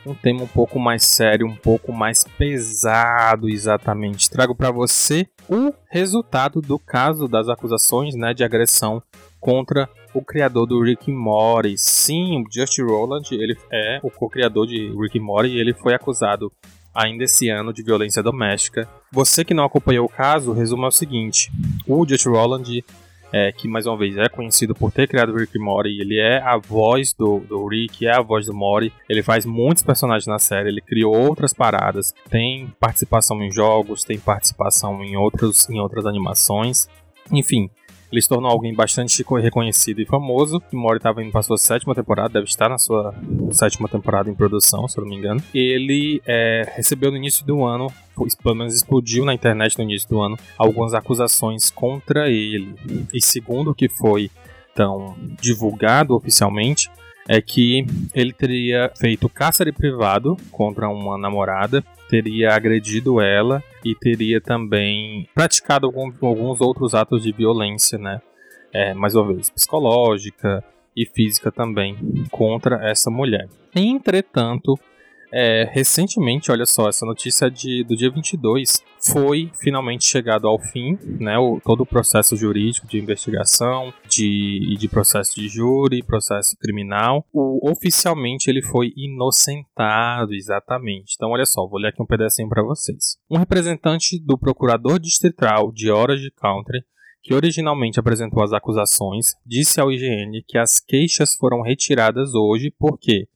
um 0.06 0.14
tema 0.14 0.44
um 0.44 0.47
pouco 0.47 0.78
mais 0.78 1.02
sério, 1.04 1.44
um 1.44 1.56
pouco 1.56 1.92
mais 1.92 2.23
pesado, 2.23 3.49
exatamente. 3.49 4.30
Trago 4.30 4.54
para 4.54 4.71
você 4.71 5.26
o 5.49 5.75
resultado 5.90 6.61
do 6.61 6.78
caso 6.78 7.26
das 7.26 7.49
acusações 7.49 8.14
né, 8.14 8.32
de 8.32 8.44
agressão 8.44 9.02
contra 9.40 9.90
o 10.14 10.25
criador 10.25 10.68
do 10.68 10.80
Rick 10.80 11.11
Morty. 11.11 11.75
Sim, 11.76 12.40
o 12.40 12.44
Just 12.54 12.78
Roland, 12.78 13.25
ele 13.32 13.59
é 13.73 13.99
o 14.00 14.12
co-criador 14.12 14.68
de 14.68 14.94
Rick 14.97 15.18
Morty 15.18 15.49
e 15.49 15.59
ele 15.59 15.75
foi 15.75 15.92
acusado 15.92 16.52
ainda 16.94 17.25
esse 17.25 17.49
ano 17.49 17.72
de 17.72 17.82
violência 17.82 18.22
doméstica. 18.22 18.88
Você 19.11 19.44
que 19.44 19.54
não 19.54 19.64
acompanhou 19.64 20.06
o 20.06 20.08
caso, 20.08 20.54
é 20.58 20.87
o 20.87 20.90
seguinte: 20.90 21.50
o 21.87 22.06
Just 22.06 22.26
Roland 22.26 22.82
é, 23.32 23.50
que 23.50 23.66
mais 23.66 23.87
uma 23.87 23.96
vez 23.96 24.16
é 24.18 24.28
conhecido 24.28 24.75
por 24.75 24.92
ter 24.92 25.08
criado 25.08 25.32
o 25.32 25.37
Rick 25.37 25.58
Mori, 25.58 25.99
ele 26.00 26.18
é 26.18 26.38
a 26.42 26.58
voz 26.58 27.14
do, 27.14 27.40
do 27.40 27.66
Rick, 27.66 28.06
é 28.06 28.14
a 28.14 28.20
voz 28.20 28.46
do 28.46 28.54
Mori, 28.54 28.92
ele 29.08 29.22
faz 29.22 29.46
muitos 29.46 29.82
personagens 29.82 30.26
na 30.26 30.38
série, 30.38 30.68
ele 30.68 30.82
criou 30.82 31.16
outras 31.16 31.54
paradas, 31.54 32.12
tem 32.28 32.70
participação 32.78 33.42
em 33.42 33.50
jogos, 33.50 34.04
tem 34.04 34.18
participação 34.18 35.02
em, 35.02 35.16
outros, 35.16 35.68
em 35.70 35.80
outras 35.80 36.04
animações, 36.04 36.88
enfim, 37.30 37.70
ele 38.12 38.21
se 38.21 38.28
tornou 38.28 38.50
alguém 38.50 38.75
bastante 38.75 39.25
reconhecido 39.40 40.02
e 40.02 40.04
famoso. 40.04 40.62
Mori 40.71 40.99
estava 40.99 41.23
indo 41.23 41.33
para 41.33 41.42
sua 41.42 41.57
sétima 41.57 41.95
temporada, 41.95 42.35
deve 42.35 42.45
estar 42.45 42.69
na 42.69 42.76
sua 42.76 43.14
sétima 43.52 43.88
temporada 43.88 44.31
em 44.31 44.35
produção, 44.35 44.87
se 44.87 44.99
eu 44.99 45.02
não 45.02 45.11
me 45.11 45.16
engano. 45.16 45.42
Ele 45.54 46.21
é, 46.26 46.71
recebeu 46.76 47.11
no 47.11 47.16
início 47.16 47.45
do 47.47 47.64
ano, 47.64 47.90
pelo 48.42 48.54
menos 48.54 48.75
explodiu 48.75 49.25
na 49.25 49.33
internet 49.33 49.78
no 49.78 49.85
início 49.85 50.07
do 50.11 50.21
ano, 50.21 50.38
algumas 50.59 50.92
acusações 50.92 51.71
contra 51.71 52.28
ele. 52.28 52.75
E 53.14 53.21
segundo 53.21 53.71
o 53.71 53.75
que 53.75 53.88
foi 53.88 54.31
então 54.73 55.16
divulgado 55.40 56.14
oficialmente, 56.14 56.90
é 57.29 57.41
que 57.41 57.87
ele 58.14 58.33
teria 58.33 58.91
feito 58.97 59.29
cárcere 59.29 59.73
privado 59.73 60.37
contra 60.50 60.88
uma 60.88 61.17
namorada, 61.17 61.85
teria 62.09 62.55
agredido 62.55 63.21
ela 63.21 63.62
e 63.85 63.95
teria 63.95 64.41
também 64.41 65.29
praticado 65.35 65.87
algum, 65.87 66.12
alguns 66.26 66.61
outros 66.61 66.95
atos 66.95 67.23
de 67.23 67.33
violência, 67.33 67.99
né? 67.99 68.21
É, 68.73 68.95
mais 68.95 69.14
uma 69.14 69.33
vez, 69.33 69.50
psicológica 69.50 70.64
e 70.97 71.07
física 71.07 71.50
também 71.52 71.97
contra 72.31 72.88
essa 72.88 73.11
mulher. 73.11 73.49
Entretanto, 73.75 74.79
é, 75.33 75.65
recentemente, 75.73 76.53
olha 76.53 76.67
só, 76.67 76.89
essa 76.89 77.07
notícia 77.07 77.51
de, 77.51 77.83
do 77.85 77.97
dia 77.97 78.11
22 78.11 78.83
foi 79.01 79.51
finalmente 79.61 80.05
chegado 80.05 80.47
ao 80.47 80.59
fim, 80.59 80.99
né? 81.19 81.39
O, 81.39 81.59
todo 81.61 81.83
o 81.83 81.87
processo 81.87 82.37
jurídico 82.37 82.87
de 82.87 82.99
investigação, 82.99 83.93
de, 84.07 84.77
de 84.79 84.89
processo 84.89 85.35
de 85.35 85.49
júri, 85.49 86.03
processo 86.03 86.55
criminal. 86.61 87.25
O, 87.33 87.71
oficialmente 87.71 88.51
ele 88.51 88.62
foi 88.62 88.93
inocentado, 88.95 90.35
exatamente. 90.35 91.15
Então, 91.17 91.31
olha 91.31 91.47
só, 91.47 91.67
vou 91.67 91.81
ler 91.81 91.89
aqui 91.89 92.03
um 92.03 92.07
pedacinho 92.07 92.49
para 92.49 92.62
vocês. 92.62 93.17
Um 93.31 93.39
representante 93.39 94.23
do 94.23 94.37
procurador 94.37 94.99
distrital 94.99 95.73
de 95.73 95.91
Orange 95.91 96.31
Country 96.37 96.85
que 97.23 97.33
originalmente 97.33 98.01
apresentou 98.01 98.43
as 98.43 98.53
acusações, 98.53 99.27
disse 99.47 99.81
ao 99.81 99.93
IGN 99.93 100.43
que 100.47 100.59
as 100.59 100.81
queixas 100.81 101.37
foram 101.37 101.62
retiradas 101.62 102.35
hoje 102.35 102.75
porque 102.77 103.29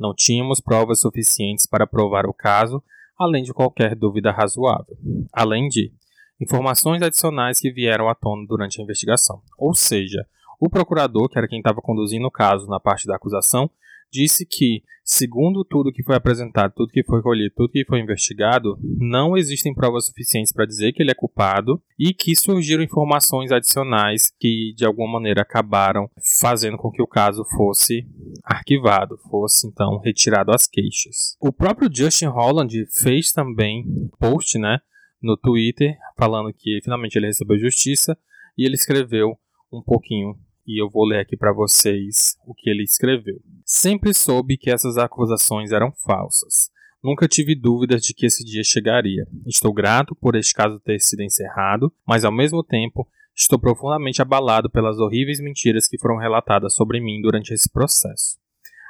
não 0.00 0.14
tínhamos 0.14 0.60
provas 0.60 1.00
suficientes 1.00 1.66
para 1.66 1.86
provar 1.86 2.24
o 2.24 2.32
caso, 2.32 2.82
além 3.18 3.44
de 3.44 3.52
qualquer 3.52 3.94
dúvida 3.94 4.32
razoável. 4.32 4.96
Além 5.30 5.68
de 5.68 5.92
informações 6.40 7.02
adicionais 7.02 7.60
que 7.60 7.70
vieram 7.70 8.08
à 8.08 8.14
tona 8.14 8.46
durante 8.48 8.80
a 8.80 8.82
investigação. 8.82 9.42
Ou 9.58 9.74
seja, 9.74 10.26
o 10.58 10.70
procurador, 10.70 11.28
que 11.28 11.36
era 11.36 11.46
quem 11.46 11.58
estava 11.58 11.82
conduzindo 11.82 12.26
o 12.26 12.30
caso 12.30 12.66
na 12.66 12.80
parte 12.80 13.06
da 13.06 13.16
acusação, 13.16 13.70
disse 14.10 14.44
que, 14.44 14.82
segundo 15.04 15.64
tudo 15.64 15.92
que 15.92 16.02
foi 16.02 16.16
apresentado, 16.16 16.72
tudo 16.74 16.92
que 16.92 17.04
foi 17.04 17.22
colhido, 17.22 17.54
tudo 17.56 17.70
que 17.70 17.84
foi 17.84 18.00
investigado, 18.00 18.78
não 18.98 19.36
existem 19.36 19.74
provas 19.74 20.06
suficientes 20.06 20.52
para 20.52 20.66
dizer 20.66 20.92
que 20.92 21.02
ele 21.02 21.10
é 21.10 21.14
culpado 21.14 21.82
e 21.98 22.12
que 22.12 22.34
surgiram 22.34 22.82
informações 22.82 23.52
adicionais 23.52 24.32
que, 24.38 24.74
de 24.76 24.84
alguma 24.84 25.12
maneira, 25.12 25.42
acabaram 25.42 26.10
fazendo 26.40 26.76
com 26.76 26.90
que 26.90 27.02
o 27.02 27.06
caso 27.06 27.44
fosse 27.56 28.06
arquivado, 28.44 29.18
fosse 29.30 29.66
então 29.66 29.98
retirado 29.98 30.52
as 30.52 30.66
queixas. 30.66 31.36
O 31.40 31.52
próprio 31.52 31.90
Justin 31.92 32.26
Holland 32.26 32.86
fez 32.86 33.32
também 33.32 33.84
post, 34.18 34.58
né, 34.58 34.78
no 35.22 35.36
Twitter, 35.36 35.96
falando 36.18 36.52
que 36.52 36.80
finalmente 36.82 37.16
ele 37.16 37.26
recebeu 37.26 37.58
justiça 37.58 38.16
e 38.56 38.64
ele 38.64 38.74
escreveu 38.74 39.38
um 39.72 39.82
pouquinho 39.82 40.34
e 40.66 40.82
eu 40.82 40.88
vou 40.88 41.04
ler 41.04 41.20
aqui 41.20 41.36
para 41.36 41.52
vocês 41.52 42.36
o 42.46 42.54
que 42.54 42.68
ele 42.70 42.82
escreveu. 42.82 43.40
Sempre 43.64 44.12
soube 44.14 44.56
que 44.56 44.70
essas 44.70 44.96
acusações 44.98 45.72
eram 45.72 45.92
falsas. 45.92 46.70
Nunca 47.02 47.26
tive 47.26 47.54
dúvidas 47.54 48.02
de 48.02 48.12
que 48.12 48.26
esse 48.26 48.44
dia 48.44 48.62
chegaria. 48.62 49.26
Estou 49.46 49.72
grato 49.72 50.14
por 50.14 50.36
este 50.36 50.52
caso 50.52 50.78
ter 50.80 51.00
sido 51.00 51.22
encerrado, 51.22 51.92
mas 52.06 52.24
ao 52.24 52.32
mesmo 52.32 52.62
tempo 52.62 53.08
estou 53.34 53.58
profundamente 53.58 54.20
abalado 54.20 54.68
pelas 54.68 54.98
horríveis 54.98 55.40
mentiras 55.40 55.88
que 55.88 55.98
foram 55.98 56.18
relatadas 56.18 56.74
sobre 56.74 57.00
mim 57.00 57.22
durante 57.22 57.54
esse 57.54 57.70
processo. 57.70 58.38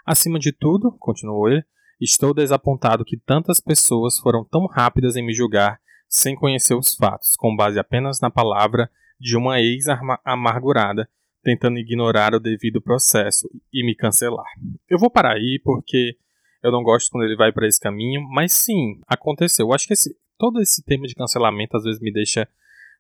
Acima 0.05 0.39
de 0.39 0.51
tudo, 0.51 0.91
continuou 0.99 1.49
ele, 1.49 1.65
estou 2.01 2.35
desapontado 2.35 3.05
que 3.05 3.17
tantas 3.17 3.61
pessoas 3.61 4.19
foram 4.19 4.45
tão 4.45 4.67
rápidas 4.67 5.15
em 5.15 5.25
me 5.25 5.33
julgar 5.33 5.79
sem 6.09 6.35
conhecer 6.35 6.75
os 6.75 6.95
fatos, 6.95 7.37
com 7.37 7.55
base 7.55 7.79
apenas 7.79 8.21
na 8.21 8.29
palavra 8.29 8.91
de 9.21 9.37
uma 9.37 9.61
ex-amargurada 9.61 11.09
tentando 11.43 11.79
ignorar 11.79 12.35
o 12.35 12.41
devido 12.41 12.81
processo 12.81 13.49
e 13.73 13.85
me 13.85 13.95
cancelar. 13.95 14.47
Eu 14.89 14.99
vou 14.99 15.11
parar 15.11 15.35
aí 15.35 15.61
porque 15.63 16.17
eu 16.63 16.71
não 16.71 16.83
gosto 16.83 17.11
quando 17.11 17.25
ele 17.25 17.37
vai 17.37 17.53
para 17.53 17.67
esse 17.67 17.81
caminho, 17.81 18.21
mas 18.29 18.53
sim, 18.53 19.01
aconteceu. 19.07 19.67
Eu 19.67 19.73
acho 19.73 19.87
que 19.87 19.95
esse, 19.95 20.15
todo 20.39 20.61
esse 20.61 20.85
tema 20.85 21.07
de 21.07 21.15
cancelamento 21.15 21.77
às 21.77 21.85
vezes 21.85 22.01
me 22.01 22.13
deixa 22.13 22.49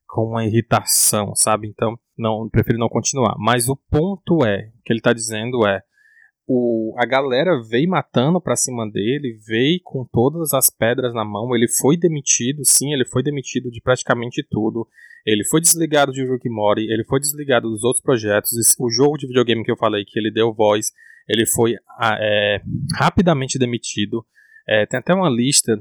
com 0.06 0.24
uma 0.24 0.44
irritação, 0.44 1.34
sabe? 1.36 1.68
Então, 1.68 1.98
não, 2.18 2.48
prefiro 2.48 2.78
não 2.78 2.88
continuar. 2.88 3.36
Mas 3.38 3.68
o 3.68 3.76
ponto 3.76 4.44
é, 4.44 4.72
o 4.78 4.82
que 4.84 4.92
ele 4.92 4.98
está 5.00 5.12
dizendo 5.12 5.66
é, 5.66 5.82
o, 6.52 6.96
a 6.98 7.06
galera 7.06 7.62
veio 7.62 7.88
matando 7.88 8.40
pra 8.40 8.56
cima 8.56 8.84
dele, 8.90 9.38
veio 9.46 9.78
com 9.84 10.04
todas 10.04 10.52
as 10.52 10.68
pedras 10.68 11.14
na 11.14 11.24
mão. 11.24 11.54
Ele 11.54 11.68
foi 11.68 11.96
demitido, 11.96 12.64
sim, 12.64 12.92
ele 12.92 13.04
foi 13.04 13.22
demitido 13.22 13.70
de 13.70 13.80
praticamente 13.80 14.44
tudo. 14.50 14.84
Ele 15.24 15.44
foi 15.44 15.60
desligado 15.60 16.10
de 16.10 16.24
Rick 16.24 16.48
Mori, 16.50 16.90
ele 16.90 17.04
foi 17.04 17.20
desligado 17.20 17.70
dos 17.70 17.84
outros 17.84 18.02
projetos. 18.02 18.50
O 18.80 18.90
jogo 18.90 19.16
de 19.16 19.28
videogame 19.28 19.62
que 19.62 19.70
eu 19.70 19.76
falei 19.76 20.04
que 20.04 20.18
ele 20.18 20.28
deu 20.28 20.52
voz, 20.52 20.90
ele 21.28 21.46
foi 21.46 21.76
é, 22.02 22.60
rapidamente 22.96 23.56
demitido. 23.56 24.26
É, 24.68 24.84
tem 24.86 24.98
até 24.98 25.14
uma 25.14 25.30
lista, 25.30 25.80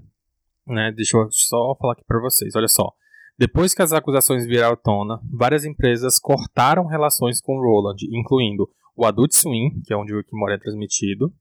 né? 0.68 0.92
Deixa 0.96 1.18
eu 1.18 1.30
só 1.32 1.76
falar 1.82 1.94
aqui 1.94 2.04
pra 2.06 2.22
vocês. 2.22 2.56
Olha 2.56 2.68
só. 2.68 2.94
Depois 3.40 3.74
que 3.74 3.82
as 3.82 3.92
acusações 3.92 4.46
vieram 4.46 4.74
à 4.74 4.76
tona, 4.76 5.20
várias 5.34 5.66
empresas 5.66 6.20
cortaram 6.20 6.86
relações 6.86 7.42
com 7.42 7.60
Roland, 7.60 7.96
incluindo 8.12 8.70
o 9.00 9.06
Adult 9.06 9.32
Swim, 9.34 9.82
que 9.86 9.94
é 9.94 9.98
onde 9.98 10.14
o 10.14 10.18
Rick 10.18 10.30
Mori 10.34 10.56
é 10.56 10.58
transmitido, 10.58 11.34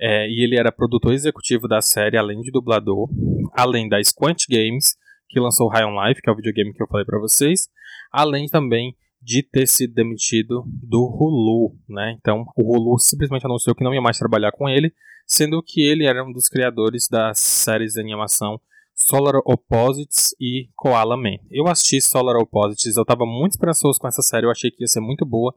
é, 0.00 0.28
e 0.28 0.42
ele 0.42 0.58
era 0.58 0.72
produtor 0.72 1.12
executivo 1.12 1.68
da 1.68 1.80
série, 1.80 2.16
além 2.16 2.40
de 2.40 2.50
dublador, 2.50 3.08
além 3.52 3.88
da 3.88 4.02
Squant 4.02 4.44
Games, 4.50 4.96
que 5.28 5.38
lançou 5.38 5.68
High 5.68 5.84
on 5.84 6.06
Life, 6.06 6.20
que 6.20 6.28
é 6.28 6.32
o 6.32 6.36
videogame 6.36 6.74
que 6.74 6.82
eu 6.82 6.88
falei 6.88 7.06
para 7.06 7.20
vocês, 7.20 7.68
além 8.10 8.48
também 8.48 8.96
de 9.22 9.44
ter 9.44 9.68
sido 9.68 9.94
demitido 9.94 10.64
do 10.66 11.04
Hulu, 11.04 11.76
né? 11.88 12.16
Então, 12.18 12.44
o 12.56 12.62
Hulu 12.62 12.98
simplesmente 12.98 13.46
anunciou 13.46 13.76
que 13.76 13.84
não 13.84 13.94
ia 13.94 14.00
mais 14.00 14.18
trabalhar 14.18 14.50
com 14.50 14.68
ele, 14.68 14.92
sendo 15.24 15.62
que 15.62 15.80
ele 15.80 16.04
era 16.04 16.24
um 16.24 16.32
dos 16.32 16.48
criadores 16.48 17.06
das 17.08 17.38
séries 17.38 17.92
de 17.92 18.00
animação 18.00 18.60
Solar 18.92 19.36
Opposites 19.44 20.34
e 20.40 20.68
Koala 20.74 21.16
Man. 21.16 21.38
Eu 21.48 21.68
assisti 21.68 22.00
Solar 22.00 22.36
Opposites, 22.36 22.96
eu 22.96 23.02
estava 23.02 23.24
muito 23.24 23.52
esperançoso 23.52 24.00
com 24.00 24.08
essa 24.08 24.22
série, 24.22 24.46
eu 24.46 24.50
achei 24.50 24.70
que 24.70 24.82
ia 24.82 24.88
ser 24.88 25.00
muito 25.00 25.24
boa. 25.24 25.54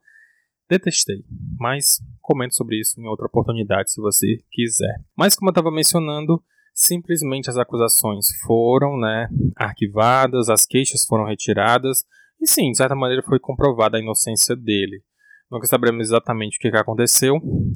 Detestei, 0.71 1.25
mas 1.59 2.01
comento 2.21 2.55
sobre 2.55 2.79
isso 2.79 2.97
em 2.97 3.05
outra 3.05 3.25
oportunidade 3.25 3.91
se 3.91 3.99
você 3.99 4.41
quiser. 4.49 5.03
Mas 5.17 5.35
como 5.35 5.49
eu 5.49 5.51
estava 5.51 5.69
mencionando, 5.69 6.41
simplesmente 6.73 7.49
as 7.49 7.57
acusações 7.57 8.27
foram 8.45 8.97
né, 8.97 9.27
arquivadas, 9.53 10.47
as 10.47 10.65
queixas 10.65 11.03
foram 11.03 11.25
retiradas 11.25 12.05
e 12.39 12.47
sim, 12.47 12.71
de 12.71 12.77
certa 12.77 12.95
maneira 12.95 13.21
foi 13.21 13.37
comprovada 13.37 13.97
a 13.97 13.99
inocência 13.99 14.55
dele. 14.55 15.03
Nunca 15.51 15.67
saberemos 15.67 16.07
exatamente 16.07 16.57
o 16.57 16.61
que, 16.61 16.71
que 16.71 16.77
aconteceu, 16.77 17.35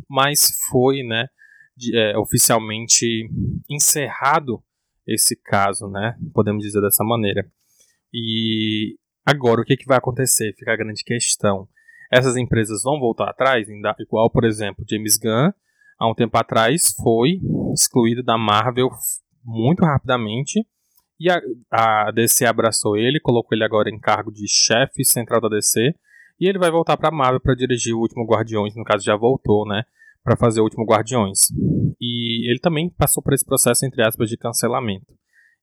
mas 0.10 0.58
foi 0.70 1.04
né, 1.04 1.28
de, 1.76 1.98
é, 1.98 2.18
oficialmente 2.18 3.30
encerrado 3.70 4.64
esse 5.06 5.36
caso, 5.36 5.90
né? 5.90 6.18
Podemos 6.34 6.64
dizer 6.64 6.80
dessa 6.80 7.04
maneira. 7.04 7.46
E 8.14 8.98
agora 9.26 9.60
o 9.60 9.66
que, 9.66 9.76
que 9.76 9.86
vai 9.86 9.98
acontecer? 9.98 10.56
Fica 10.58 10.72
a 10.72 10.78
grande 10.78 11.04
questão. 11.04 11.68
Essas 12.12 12.36
empresas 12.38 12.84
vão 12.84 13.00
voltar 13.00 13.30
atrás, 13.30 13.68
igual, 14.00 14.30
por 14.30 14.46
exemplo, 14.46 14.86
James 14.90 15.18
Gunn, 15.18 15.52
há 16.00 16.10
um 16.10 16.14
tempo 16.14 16.38
atrás, 16.38 16.94
foi 17.02 17.40
excluído 17.74 18.24
da 18.24 18.38
Marvel 18.38 18.90
muito 19.44 19.84
rapidamente. 19.84 20.66
E 21.20 21.30
a, 21.30 21.40
a 21.72 22.12
DC 22.12 22.46
abraçou 22.46 22.98
ele, 22.98 23.20
colocou 23.20 23.56
ele 23.56 23.64
agora 23.64 23.90
em 23.90 24.00
cargo 24.00 24.32
de 24.32 24.48
chefe 24.48 25.04
central 25.06 25.40
da 25.40 25.50
DC. 25.50 25.94
E 26.40 26.48
ele 26.48 26.60
vai 26.60 26.70
voltar 26.70 26.98
para 26.98 27.08
a 27.08 27.12
Marvel 27.12 27.40
para 27.40 27.56
dirigir 27.56 27.94
o 27.94 28.00
último 28.00 28.26
Guardiões, 28.26 28.76
no 28.76 28.84
caso 28.84 29.06
já 29.06 29.16
voltou, 29.16 29.66
né? 29.66 29.84
para 30.26 30.36
fazer 30.36 30.60
o 30.60 30.64
último 30.64 30.84
Guardiões. 30.84 31.52
E 32.02 32.50
ele 32.50 32.60
também 32.60 32.90
passou 32.90 33.22
por 33.22 33.34
esse 33.34 33.46
processo, 33.46 33.86
entre 33.86 34.02
aspas, 34.02 34.28
de 34.28 34.36
cancelamento. 34.36 35.14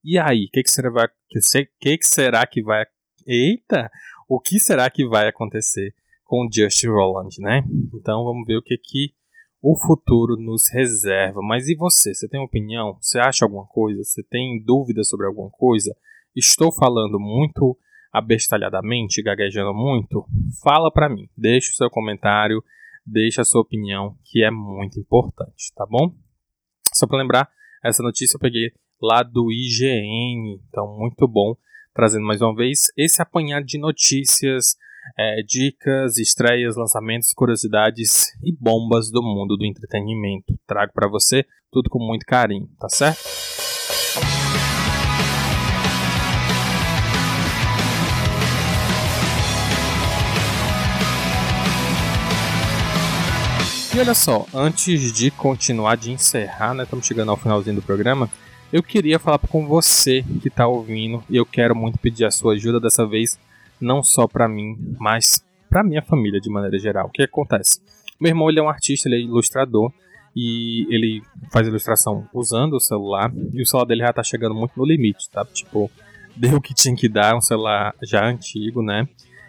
E 0.04 0.16
aí, 0.16 0.44
o 0.44 0.50
que, 0.50 0.62
que, 0.62 0.70
será, 0.70 1.08
que, 1.28 1.66
que, 1.98 2.06
será 2.06 2.46
que 2.46 2.62
vai. 2.62 2.84
Eita! 3.26 3.90
O 4.28 4.40
que 4.40 4.60
será 4.60 4.88
que 4.88 5.06
vai 5.06 5.28
acontecer 5.28 5.92
com 6.32 6.48
Just 6.50 6.82
Roland, 6.86 7.28
né? 7.40 7.62
Então 7.92 8.24
vamos 8.24 8.46
ver 8.46 8.56
o 8.56 8.62
que, 8.62 8.78
que 8.78 9.12
o 9.60 9.76
futuro 9.76 10.34
nos 10.34 10.72
reserva. 10.72 11.42
Mas 11.42 11.68
e 11.68 11.74
você? 11.74 12.14
Você 12.14 12.26
tem 12.26 12.40
opinião? 12.40 12.96
Você 13.02 13.18
acha 13.18 13.44
alguma 13.44 13.66
coisa? 13.66 14.02
Você 14.02 14.22
tem 14.22 14.64
dúvida 14.64 15.04
sobre 15.04 15.26
alguma 15.26 15.50
coisa? 15.50 15.94
Estou 16.34 16.72
falando 16.72 17.20
muito 17.20 17.76
abestalhadamente, 18.10 19.22
gaguejando 19.22 19.74
muito? 19.74 20.24
Fala 20.62 20.90
para 20.90 21.10
mim, 21.10 21.28
deixa 21.36 21.70
o 21.70 21.74
seu 21.74 21.90
comentário 21.90 22.64
deixe 23.04 23.40
a 23.40 23.44
sua 23.44 23.60
opinião, 23.60 24.16
que 24.24 24.42
é 24.42 24.50
muito 24.50 24.98
importante, 24.98 25.72
tá 25.74 25.84
bom? 25.84 26.14
Só 26.94 27.06
para 27.06 27.18
lembrar, 27.18 27.50
essa 27.84 28.02
notícia 28.02 28.36
eu 28.36 28.40
peguei 28.40 28.70
lá 29.00 29.22
do 29.22 29.50
IGN, 29.50 30.60
então 30.68 30.96
muito 30.96 31.26
bom, 31.26 31.56
trazendo 31.92 32.24
mais 32.24 32.40
uma 32.40 32.54
vez 32.54 32.92
esse 32.96 33.20
apanhado 33.20 33.66
de 33.66 33.76
notícias, 33.76 34.76
é, 35.18 35.42
dicas, 35.42 36.18
estreias, 36.18 36.76
lançamentos, 36.76 37.32
curiosidades 37.32 38.28
e 38.42 38.52
bombas 38.52 39.10
do 39.10 39.22
mundo 39.22 39.56
do 39.56 39.64
entretenimento. 39.64 40.58
Trago 40.66 40.92
para 40.92 41.08
você 41.08 41.44
tudo 41.70 41.88
com 41.88 41.98
muito 41.98 42.26
carinho, 42.26 42.68
tá 42.78 42.88
certo? 42.88 43.20
E 53.94 54.00
olha 54.00 54.14
só, 54.14 54.46
antes 54.54 55.12
de 55.12 55.30
continuar, 55.30 55.96
de 55.96 56.12
encerrar, 56.12 56.72
né? 56.72 56.84
Estamos 56.84 57.06
chegando 57.06 57.30
ao 57.30 57.36
finalzinho 57.36 57.76
do 57.76 57.82
programa. 57.82 58.30
Eu 58.72 58.82
queria 58.82 59.18
falar 59.18 59.38
com 59.38 59.66
você 59.66 60.24
que 60.40 60.48
está 60.48 60.66
ouvindo 60.66 61.22
e 61.28 61.36
eu 61.36 61.44
quero 61.44 61.76
muito 61.76 61.98
pedir 61.98 62.24
a 62.24 62.30
sua 62.30 62.54
ajuda 62.54 62.80
dessa 62.80 63.06
vez, 63.06 63.38
não 63.82 64.02
só 64.02 64.26
para 64.26 64.48
mim, 64.48 64.76
mas 64.98 65.44
para 65.68 65.82
minha 65.82 66.02
família 66.02 66.40
de 66.40 66.50
maneira 66.50 66.78
geral. 66.78 67.06
O 67.06 67.10
que 67.10 67.22
acontece? 67.22 67.80
Meu 68.20 68.30
irmão 68.30 68.48
ele 68.48 68.60
é 68.60 68.62
um 68.62 68.68
artista, 68.68 69.08
ele 69.08 69.16
é 69.16 69.20
ilustrador 69.20 69.92
e 70.34 70.86
ele 70.94 71.22
faz 71.50 71.66
ilustração 71.66 72.26
usando 72.32 72.74
o 72.74 72.80
celular 72.80 73.32
e 73.52 73.60
o 73.60 73.66
celular 73.66 73.86
dele 73.86 74.02
já 74.02 74.10
está 74.10 74.22
chegando 74.22 74.54
muito 74.54 74.72
no 74.76 74.84
limite, 74.84 75.28
tá? 75.30 75.44
Tipo, 75.44 75.90
deu 76.36 76.56
o 76.56 76.60
que 76.60 76.74
tinha 76.74 76.94
que 76.94 77.08
dar, 77.08 77.36
um 77.36 77.40
celular 77.40 77.94
já 78.02 78.24
antigo, 78.24 78.82
né? 78.82 79.06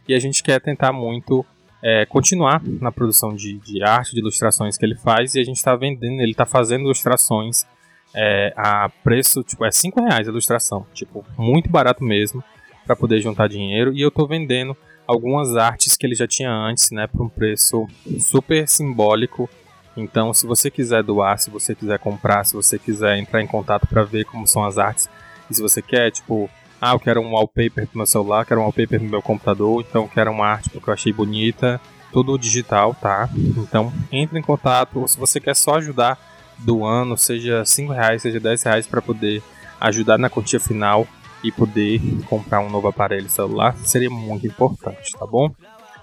E 0.08 0.14
a 0.14 0.20
gente 0.20 0.44
quer 0.44 0.60
tentar 0.60 0.92
muito 0.92 1.46
é, 1.82 2.06
continuar 2.06 2.62
na 2.64 2.92
produção 2.92 3.36
de, 3.36 3.58
de, 3.60 3.84
arte, 3.84 4.14
de 4.14 4.20
ilustrações 4.20 4.78
que 4.78 4.86
ele 4.86 4.96
faz, 4.96 5.36
e 5.36 5.40
a 5.40 5.44
gente 5.44 5.58
está 5.58 5.76
vendendo, 5.76 6.22
ele 6.22 6.32
está 6.32 6.46
fazendo 6.46 6.84
ilustrações 6.84 7.66
é, 8.14 8.54
a 8.56 8.90
preço, 9.04 9.44
tipo, 9.44 9.66
é 9.66 9.72
5 9.72 10.02
reais 10.02 10.28
a 10.28 10.32
ilustração, 10.32 10.86
tipo, 10.94 11.26
muito 11.38 11.70
barato 11.70 12.04
mesmo, 12.04 12.44
para 12.86 12.96
poder 12.96 13.20
juntar 13.22 13.48
dinheiro, 13.48 13.94
e 13.94 14.02
eu 14.02 14.10
estou 14.10 14.28
vendendo 14.28 14.76
algumas 15.06 15.56
artes 15.56 15.98
que 15.98 16.06
ele 16.06 16.16
já 16.16 16.28
tinha 16.28 16.52
antes, 16.52 16.92
né, 16.92 17.08
por 17.08 17.22
um 17.22 17.30
preço 17.30 17.88
super 18.20 18.68
simbólico, 18.68 19.50
então 19.96 20.34
se 20.34 20.48
você 20.48 20.72
quiser 20.72 21.04
doar, 21.04 21.38
se 21.38 21.50
você 21.50 21.76
quiser 21.76 22.00
comprar, 22.00 22.44
se 22.46 22.54
você 22.54 22.80
quiser 22.80 23.18
entrar 23.18 23.42
em 23.42 23.48
contato 23.48 23.88
para 23.88 24.04
ver 24.04 24.26
como 24.26 24.48
são 24.48 24.64
as 24.64 24.78
artes, 24.78 25.10
e 25.50 25.54
se 25.54 25.62
você 25.62 25.82
quer, 25.82 26.10
tipo, 26.12 26.50
ah, 26.86 26.94
eu 26.94 27.00
quero 27.00 27.22
um 27.22 27.32
wallpaper 27.32 27.88
pro 27.88 27.98
meu 27.98 28.06
celular, 28.06 28.46
quero 28.46 28.60
um 28.60 28.64
wallpaper 28.64 29.02
no 29.02 29.10
meu 29.10 29.22
computador, 29.22 29.86
então 29.88 30.08
quero 30.08 30.32
uma 30.32 30.46
arte 30.46 30.70
porque 30.70 30.90
eu 30.90 30.94
achei 30.94 31.14
bonita. 31.14 31.80
Tudo 32.12 32.38
digital, 32.38 32.94
tá? 32.94 33.30
Então 33.58 33.92
entre 34.12 34.38
em 34.38 34.42
contato, 34.42 35.00
ou 35.00 35.08
se 35.08 35.18
você 35.18 35.40
quer 35.40 35.56
só 35.56 35.76
ajudar 35.76 36.20
do 36.60 36.86
ano, 36.86 37.18
seja 37.18 37.64
5 37.66 37.92
reais, 37.92 38.22
seja 38.22 38.40
10 38.40 38.64
reais 38.64 38.86
para 38.86 39.02
poder 39.02 39.42
ajudar 39.80 40.18
na 40.18 40.30
quantia 40.30 40.60
final 40.60 41.08
e 41.44 41.52
poder 41.52 42.00
comprar 42.30 42.60
um 42.62 42.70
novo 42.70 42.88
aparelho 42.88 43.30
celular, 43.30 43.76
seria 43.78 44.10
muito 44.10 44.48
importante, 44.48 45.12
tá 45.18 45.26
bom? 45.26 45.54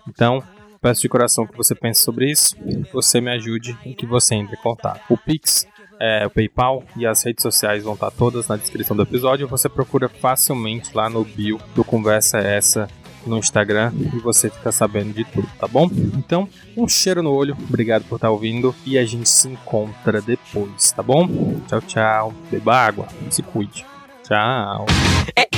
Então, 0.08 0.42
peço 0.80 1.02
de 1.02 1.08
coração 1.08 1.46
que 1.46 1.56
você 1.56 1.74
pense 1.74 2.02
sobre 2.02 2.30
isso, 2.30 2.56
que 2.56 2.92
você 2.92 3.20
me 3.20 3.30
ajude 3.30 3.76
e 3.84 3.94
que 3.94 4.06
você 4.06 4.34
entre 4.34 4.56
em 4.56 4.62
contato. 4.62 5.02
O 5.08 5.16
Pix 5.16 5.66
é, 6.00 6.26
o 6.26 6.30
PayPal 6.30 6.82
e 6.96 7.06
as 7.06 7.22
redes 7.22 7.42
sociais 7.42 7.84
vão 7.84 7.92
estar 7.92 8.10
todas 8.10 8.48
na 8.48 8.56
descrição 8.56 8.96
do 8.96 9.02
episódio. 9.02 9.46
Você 9.48 9.68
procura 9.68 10.08
facilmente 10.08 10.96
lá 10.96 11.10
no 11.10 11.22
bio 11.22 11.60
do 11.74 11.84
Conversa 11.84 12.38
Essa 12.38 12.88
no 13.26 13.36
Instagram 13.36 13.92
e 14.14 14.18
você 14.18 14.48
fica 14.48 14.72
sabendo 14.72 15.12
de 15.12 15.24
tudo, 15.24 15.46
tá 15.58 15.68
bom? 15.68 15.90
Então, 16.16 16.48
um 16.74 16.88
cheiro 16.88 17.22
no 17.22 17.30
olho, 17.30 17.54
obrigado 17.68 18.04
por 18.04 18.14
estar 18.14 18.30
ouvindo 18.30 18.74
e 18.86 18.96
a 18.96 19.04
gente 19.04 19.28
se 19.28 19.46
encontra 19.46 20.22
depois, 20.22 20.90
tá 20.90 21.02
bom? 21.02 21.28
Tchau, 21.68 21.82
tchau. 21.82 22.34
Beba 22.50 22.74
água, 22.74 23.06
se 23.28 23.42
cuide. 23.42 23.84
Tchau. 24.30 24.86
É 25.34 25.49